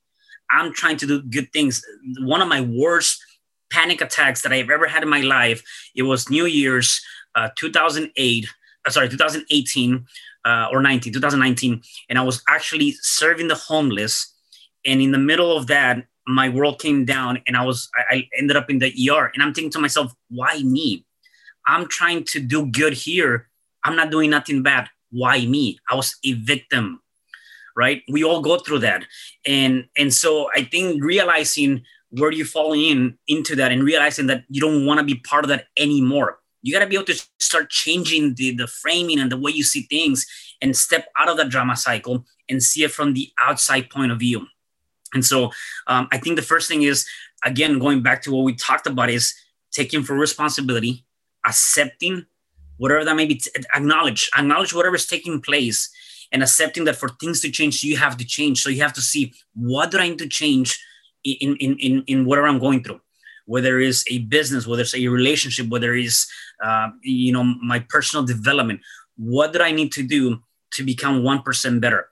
[0.50, 1.84] I'm trying to do good things.
[2.20, 3.22] One of my worst
[3.70, 5.64] panic attacks that I've ever had in my life.
[5.95, 7.02] It was New Year's
[7.38, 8.47] uh, 2008,
[8.85, 10.05] uh, sorry, 2018
[10.43, 14.33] uh, or 19, 2019, and I was actually serving the homeless.
[14.85, 18.29] And in the middle of that, my world came down, and I was I, I
[18.38, 19.31] ended up in the ER.
[19.33, 21.05] And I'm thinking to myself, why me?
[21.67, 23.49] I'm trying to do good here.
[23.83, 24.89] I'm not doing nothing bad.
[25.11, 25.79] Why me?
[25.89, 27.01] I was a victim,
[27.75, 28.01] right?
[28.09, 29.05] We all go through that,
[29.45, 34.43] and and so I think realizing where you fall in into that and realizing that
[34.49, 37.26] you don't want to be part of that anymore you got to be able to
[37.39, 40.26] start changing the, the framing and the way you see things
[40.62, 44.20] and step out of that drama cycle and see it from the outside point of
[44.20, 44.45] view.
[45.14, 45.51] And so
[45.88, 47.08] um, i think the first thing is
[47.45, 49.34] again going back to what we talked about is
[49.72, 51.05] taking full responsibility
[51.45, 52.26] accepting
[52.78, 55.89] whatever that may be t- acknowledge acknowledge whatever is taking place
[56.32, 58.62] and accepting that for things to change you have to change.
[58.62, 60.84] So you have to see what do i need to change
[61.24, 62.99] in in in, in whatever i'm going through
[63.48, 66.32] whether it's a business, whether it's a relationship, whether it's
[66.64, 68.82] uh, you know my personal development.
[69.18, 70.43] What did I need to do
[70.74, 72.08] to become one percent better?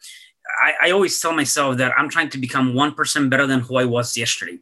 [0.63, 3.75] I, I always tell myself that I'm trying to become one percent better than who
[3.75, 4.57] I was yesterday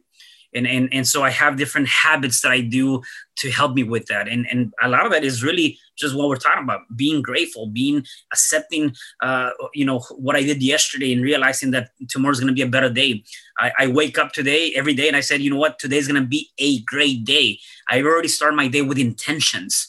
[0.54, 3.02] and and and so I have different habits that I do
[3.36, 6.28] to help me with that, and and a lot of that is really just what
[6.28, 11.22] we're talking about: being grateful, being accepting, uh, you know, what I did yesterday, and
[11.22, 13.24] realizing that tomorrow's going to be a better day.
[13.58, 16.20] I, I wake up today every day, and I said, you know what, today's going
[16.20, 17.58] to be a great day.
[17.90, 19.88] I already start my day with intentions.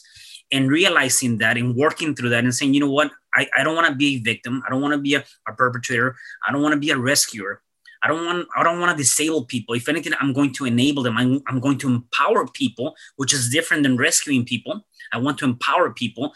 [0.52, 3.74] And realizing that and working through that and saying, you know what, I, I don't
[3.74, 4.62] want to be a victim.
[4.64, 6.14] I don't want to be a, a perpetrator.
[6.46, 7.62] I don't want to be a rescuer.
[8.02, 9.74] I don't want I don't want to disable people.
[9.74, 11.16] If anything, I'm going to enable them.
[11.16, 14.86] I'm, I'm going to empower people, which is different than rescuing people.
[15.12, 16.32] I want to empower people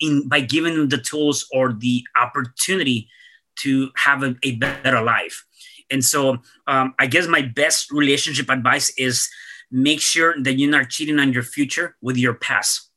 [0.00, 3.08] in by giving them the tools or the opportunity
[3.60, 5.44] to have a, a better life.
[5.90, 9.28] And so um, I guess my best relationship advice is
[9.70, 12.90] make sure that you're not cheating on your future with your past.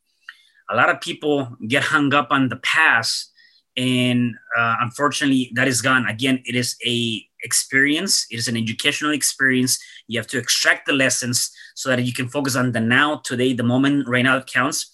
[0.70, 3.32] A lot of people get hung up on the past
[3.78, 6.06] and uh, unfortunately that is gone.
[6.08, 8.26] Again it is a experience.
[8.32, 9.80] It is an educational experience.
[10.08, 13.54] You have to extract the lessons so that you can focus on the now today
[13.54, 14.08] the moment.
[14.08, 14.92] Right now it counts.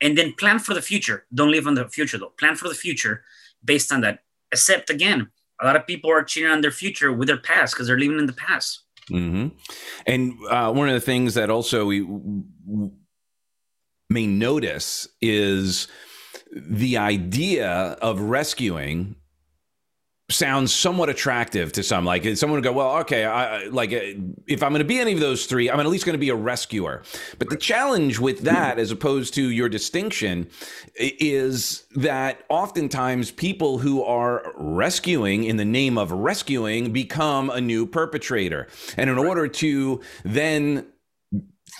[0.00, 1.26] And then plan for the future.
[1.32, 2.32] Don't live on the future though.
[2.38, 3.22] Plan for the future
[3.64, 4.20] based on that.
[4.50, 5.30] Except again
[5.60, 8.18] a lot of people are cheating on their future with their past because they're living
[8.18, 8.80] in the past.
[9.10, 9.48] Mm-hmm.
[10.06, 12.06] and uh, one of the things that also we
[14.08, 15.88] may notice is
[16.52, 17.68] the idea
[18.02, 19.16] of rescuing
[20.32, 22.04] sounds somewhat attractive to some.
[22.04, 24.00] Like someone would go, well, okay, I, like uh,
[24.46, 26.30] if I'm going to be any of those three, I'm at least going to be
[26.30, 27.02] a rescuer.
[27.38, 30.48] But the challenge with that, as opposed to your distinction,
[30.96, 37.86] is that oftentimes people who are rescuing in the name of rescuing become a new
[37.86, 38.68] perpetrator.
[38.96, 40.86] And in order to then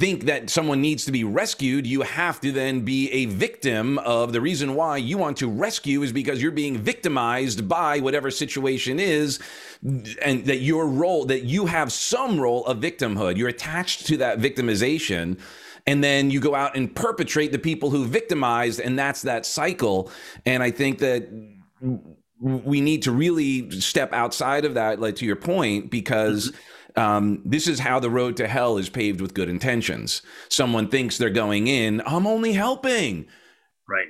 [0.02, 4.32] think that someone needs to be rescued, you have to then be a victim of
[4.32, 8.98] the reason why you want to rescue is because you're being victimized by whatever situation
[8.98, 9.38] is,
[10.20, 13.36] and that your role, that you have some role of victimhood.
[13.36, 15.38] You're attached to that victimization.
[15.86, 20.10] And then you go out and perpetrate the people who victimized, and that's that cycle.
[20.44, 21.28] And I think that
[22.40, 26.50] we need to really step outside of that, like to your point, because.
[26.50, 26.58] Mm-hmm
[26.96, 30.22] um, this is how the road to hell is paved with good intentions.
[30.48, 33.26] Someone thinks they're going in, I'm only helping.
[33.88, 34.08] Right.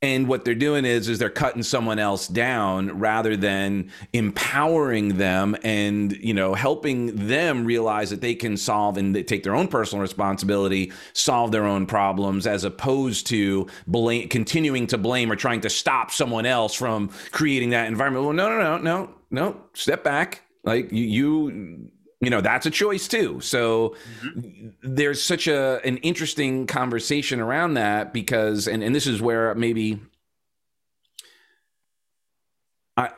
[0.00, 5.56] and what they're doing is is they're cutting someone else down rather than empowering them
[5.64, 10.00] and you know helping them realize that they can solve and take their own personal
[10.00, 15.70] responsibility solve their own problems as opposed to blame, continuing to blame or trying to
[15.70, 20.42] stop someone else from creating that environment well no no no no no step back
[20.64, 21.04] like you,
[21.48, 21.90] you
[22.20, 24.68] you know that's a choice too so mm-hmm.
[24.82, 30.00] there's such a an interesting conversation around that because and, and this is where maybe
[32.96, 33.10] i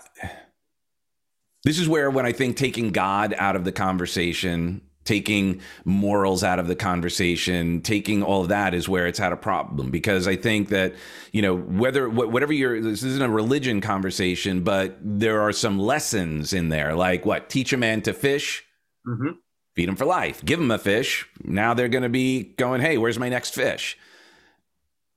[1.64, 6.58] this is where when i think taking god out of the conversation taking morals out
[6.58, 10.36] of the conversation taking all of that is where it's had a problem because i
[10.36, 10.94] think that
[11.32, 16.52] you know whether whatever you're this isn't a religion conversation but there are some lessons
[16.52, 18.62] in there like what teach a man to fish
[19.06, 19.30] Mm-hmm.
[19.76, 20.44] Feed them for life.
[20.44, 21.28] Give them a fish.
[21.42, 23.96] Now they're going to be going, hey, where's my next fish?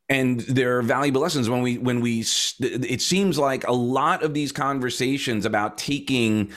[0.10, 2.20] And there are valuable lessons when we when we.
[2.60, 6.52] It seems like a lot of these conversations about taking,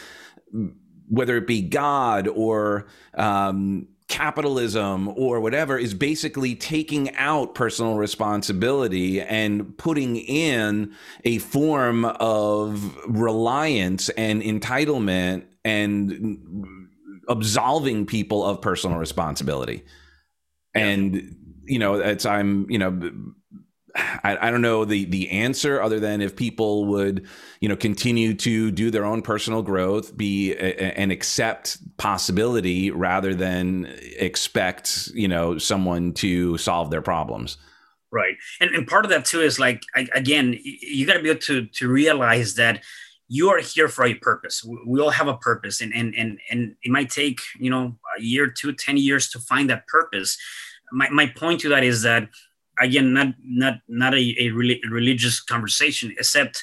[1.09, 9.21] whether it be God or um, capitalism or whatever is basically taking out personal responsibility
[9.21, 16.67] and putting in a form of reliance and entitlement and
[17.29, 19.85] absolving people of personal responsibility.
[20.75, 23.13] And you know, it's I'm you know.
[23.99, 27.27] I, I, don't know the the answer other than if people would
[27.61, 33.91] you know continue to do their own personal growth be and accept possibility rather than
[34.19, 37.57] expect you know someone to solve their problems
[38.13, 39.83] right and, and part of that too is like
[40.15, 42.83] again you got to be able to to realize that
[43.29, 44.65] you are here for a purpose.
[44.87, 45.81] We all have a purpose.
[45.81, 49.39] And and and, and it might take you know a year two ten years to
[49.39, 50.39] find that purpose.
[50.93, 52.29] My, my point to that is that
[52.81, 56.63] again not not not a, a religious conversation except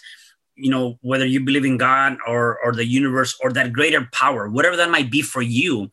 [0.56, 4.48] you know whether you believe in god or or the universe or that greater power
[4.48, 5.90] whatever that might be for you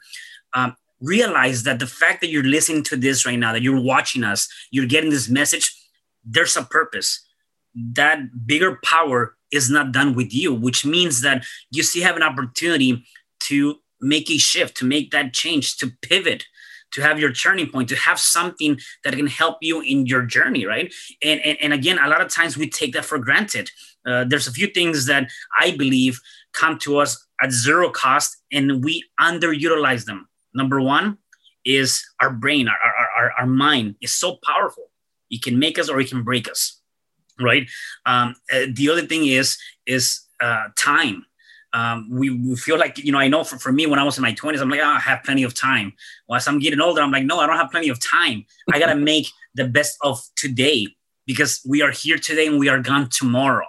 [0.52, 4.22] um, realize that the fact that you're listening to this right now that you're watching
[4.22, 5.74] us you're getting this message
[6.24, 7.26] there's a purpose.
[7.74, 12.22] That bigger power is not done with you, which means that you still have an
[12.22, 13.04] opportunity
[13.40, 16.44] to make a shift, to make that change, to pivot,
[16.92, 20.66] to have your turning point, to have something that can help you in your journey,
[20.66, 20.92] right?
[21.22, 23.70] And, and, and again, a lot of times we take that for granted.
[24.06, 26.20] Uh, there's a few things that I believe
[26.52, 30.28] come to us at zero cost and we underutilize them.
[30.54, 31.18] Number one
[31.64, 34.90] is our brain, our, our, our, our mind is so powerful.
[35.30, 36.79] It can make us or it can break us
[37.40, 37.68] right?
[38.06, 41.26] Um, uh, the other thing is is uh, time.
[41.72, 44.18] Um, we, we, feel like you know I know for, for me when I was
[44.18, 45.92] in my 20s I'm like oh, I have plenty of time.
[46.26, 48.44] Well, as I'm getting older I'm like no I don't have plenty of time.
[48.72, 50.88] I gotta make the best of today
[51.26, 53.66] because we are here today and we are gone tomorrow.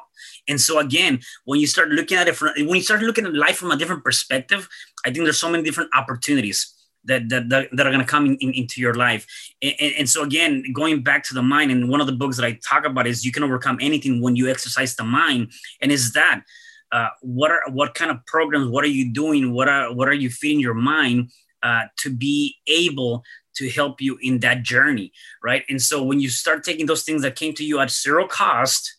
[0.47, 3.35] And so again, when you start looking at it from when you start looking at
[3.35, 4.67] life from a different perspective,
[5.05, 6.73] I think there's so many different opportunities
[7.05, 9.25] that that, that, that are going to come in, in, into your life.
[9.61, 12.45] And, and, so again going back to the mind and one of the books that
[12.45, 15.51] i talk about is you can overcome anything when you exercise the mind.
[15.81, 16.43] And is that
[16.91, 20.13] uh, what are what kind of programs what are you doing what are what are
[20.13, 21.31] you feeding your mind
[21.63, 23.23] uh, to be able
[23.53, 25.11] to help you in that journey
[25.43, 25.63] right?
[25.69, 28.97] And so when you start taking those things that came to you at zero cost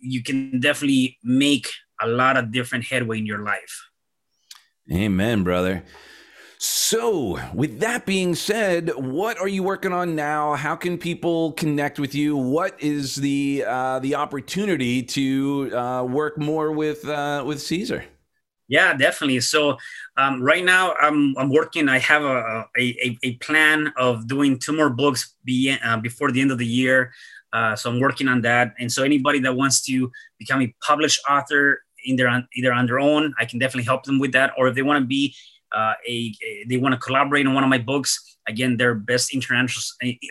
[0.00, 1.68] you can definitely make
[2.00, 3.88] a lot of different headway in your life.
[4.92, 5.84] Amen brother
[6.60, 10.54] so, with that being said, what are you working on now?
[10.54, 12.36] How can people connect with you?
[12.36, 18.04] What is the uh, the opportunity to uh, work more with uh, with Cesar?
[18.66, 19.40] Yeah, definitely.
[19.40, 19.78] So
[20.16, 21.88] um, right now, I'm I'm working.
[21.88, 26.40] I have a a, a plan of doing two more books be, uh, before the
[26.40, 27.12] end of the year.
[27.52, 28.74] Uh, so I'm working on that.
[28.78, 33.32] And so anybody that wants to become a published author, either either on their own,
[33.38, 34.52] I can definitely help them with that.
[34.58, 35.34] Or if they want to be
[35.74, 38.36] uh, a, a, they want to collaborate on one of my books.
[38.48, 39.82] Again they're best international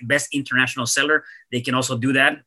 [0.03, 1.23] best international seller.
[1.51, 2.39] They can also do that.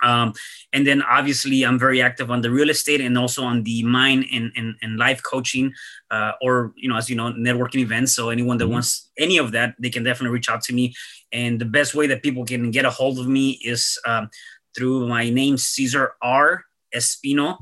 [0.00, 0.32] Um,
[0.72, 4.26] and then obviously i'm very active on the real estate and also on the mind
[4.32, 5.72] and, and, and life coaching
[6.12, 8.12] uh, or you know as you know networking events.
[8.12, 8.74] So anyone that mm-hmm.
[8.74, 10.94] wants any of that they can definitely reach out to me.
[11.32, 14.30] And the best way that people can get a hold of me is um,
[14.76, 16.64] through my name Cesar r.
[16.94, 17.58] Espino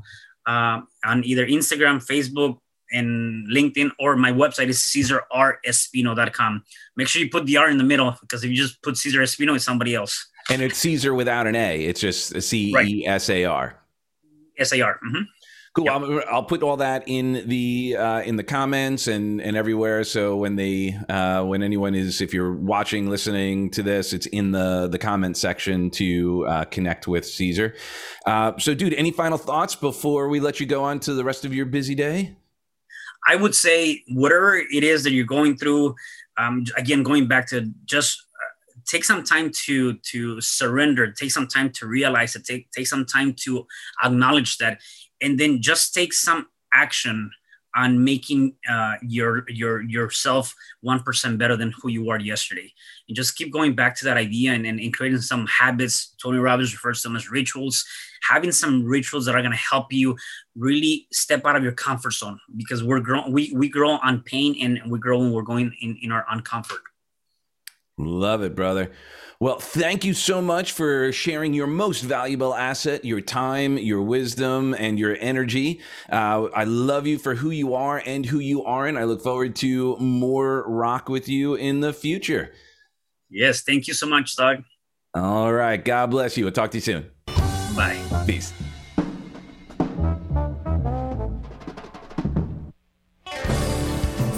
[0.47, 2.57] uh, on either instagram facebook
[2.91, 6.63] and LinkedIn, or my website is cesarrespino.com.
[6.95, 9.21] Make sure you put the R in the middle because if you just put Cesar
[9.21, 10.27] Espino, it's somebody else.
[10.49, 11.85] And it's Cesar without an A.
[11.85, 13.77] It's just C E S A R.
[14.57, 14.99] S A R.
[15.05, 15.23] Mm-hmm.
[15.77, 15.85] Cool.
[15.85, 15.93] Yep.
[15.93, 20.03] I'll, I'll, put all that in the uh, in the comments and and everywhere.
[20.03, 24.51] So when they uh, when anyone is, if you're watching, listening to this, it's in
[24.51, 27.75] the the comment section to uh, connect with Cesar.
[28.25, 31.45] Uh, so, dude, any final thoughts before we let you go on to the rest
[31.45, 32.35] of your busy day?
[33.27, 35.95] I would say whatever it is that you're going through.
[36.37, 41.47] Um, again, going back to just uh, take some time to to surrender take some
[41.47, 43.65] time to realize it take, take some time to
[44.03, 44.79] acknowledge that
[45.21, 47.31] and then just take some action
[47.77, 52.73] on making uh, your your yourself one percent better than who you were yesterday.
[53.07, 56.13] And just keep going back to that idea and, and, and, creating some habits.
[56.21, 57.85] Tony Robbins refers to them as rituals.
[58.29, 60.17] Having some rituals that are going to help you
[60.55, 64.57] really step out of your comfort zone because we're grow we we grow on pain
[64.59, 66.81] and we grow when we're going in in our uncomfort.
[67.97, 68.91] Love it, brother.
[69.39, 74.73] Well, thank you so much for sharing your most valuable asset, your time, your wisdom,
[74.73, 75.79] and your energy.
[76.11, 78.97] Uh, I love you for who you are and who you aren't.
[78.97, 82.51] I look forward to more rock with you in the future.
[83.29, 84.63] Yes, thank you so much, Doug.
[85.13, 85.83] All right.
[85.83, 86.45] God bless you.
[86.47, 87.11] I'll talk to you soon.
[87.75, 87.99] Bye.
[88.25, 88.53] Peace.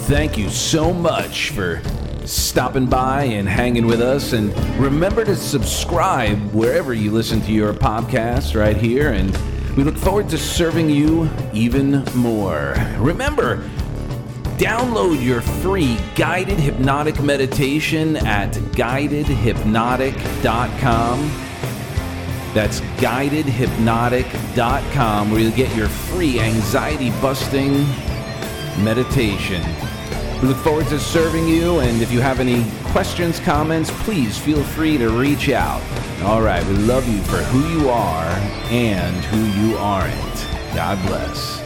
[0.08, 1.82] Thank you so much for
[2.30, 4.34] stopping by and hanging with us.
[4.34, 9.14] And remember to subscribe wherever you listen to your podcast right here.
[9.14, 9.36] And
[9.76, 12.76] we look forward to serving you even more.
[12.98, 13.58] Remember,
[14.58, 21.46] download your free guided hypnotic meditation at guidedhypnotic.com.
[22.54, 27.84] That's guidedhypnotic.com, where you'll get your free anxiety busting
[28.84, 29.62] meditation.
[30.42, 34.64] We look forward to serving you, and if you have any questions, comments, please feel
[34.64, 35.82] free to reach out.
[36.24, 38.30] All right, we love you for who you are
[38.70, 40.48] and who you aren't.
[40.74, 41.59] God bless.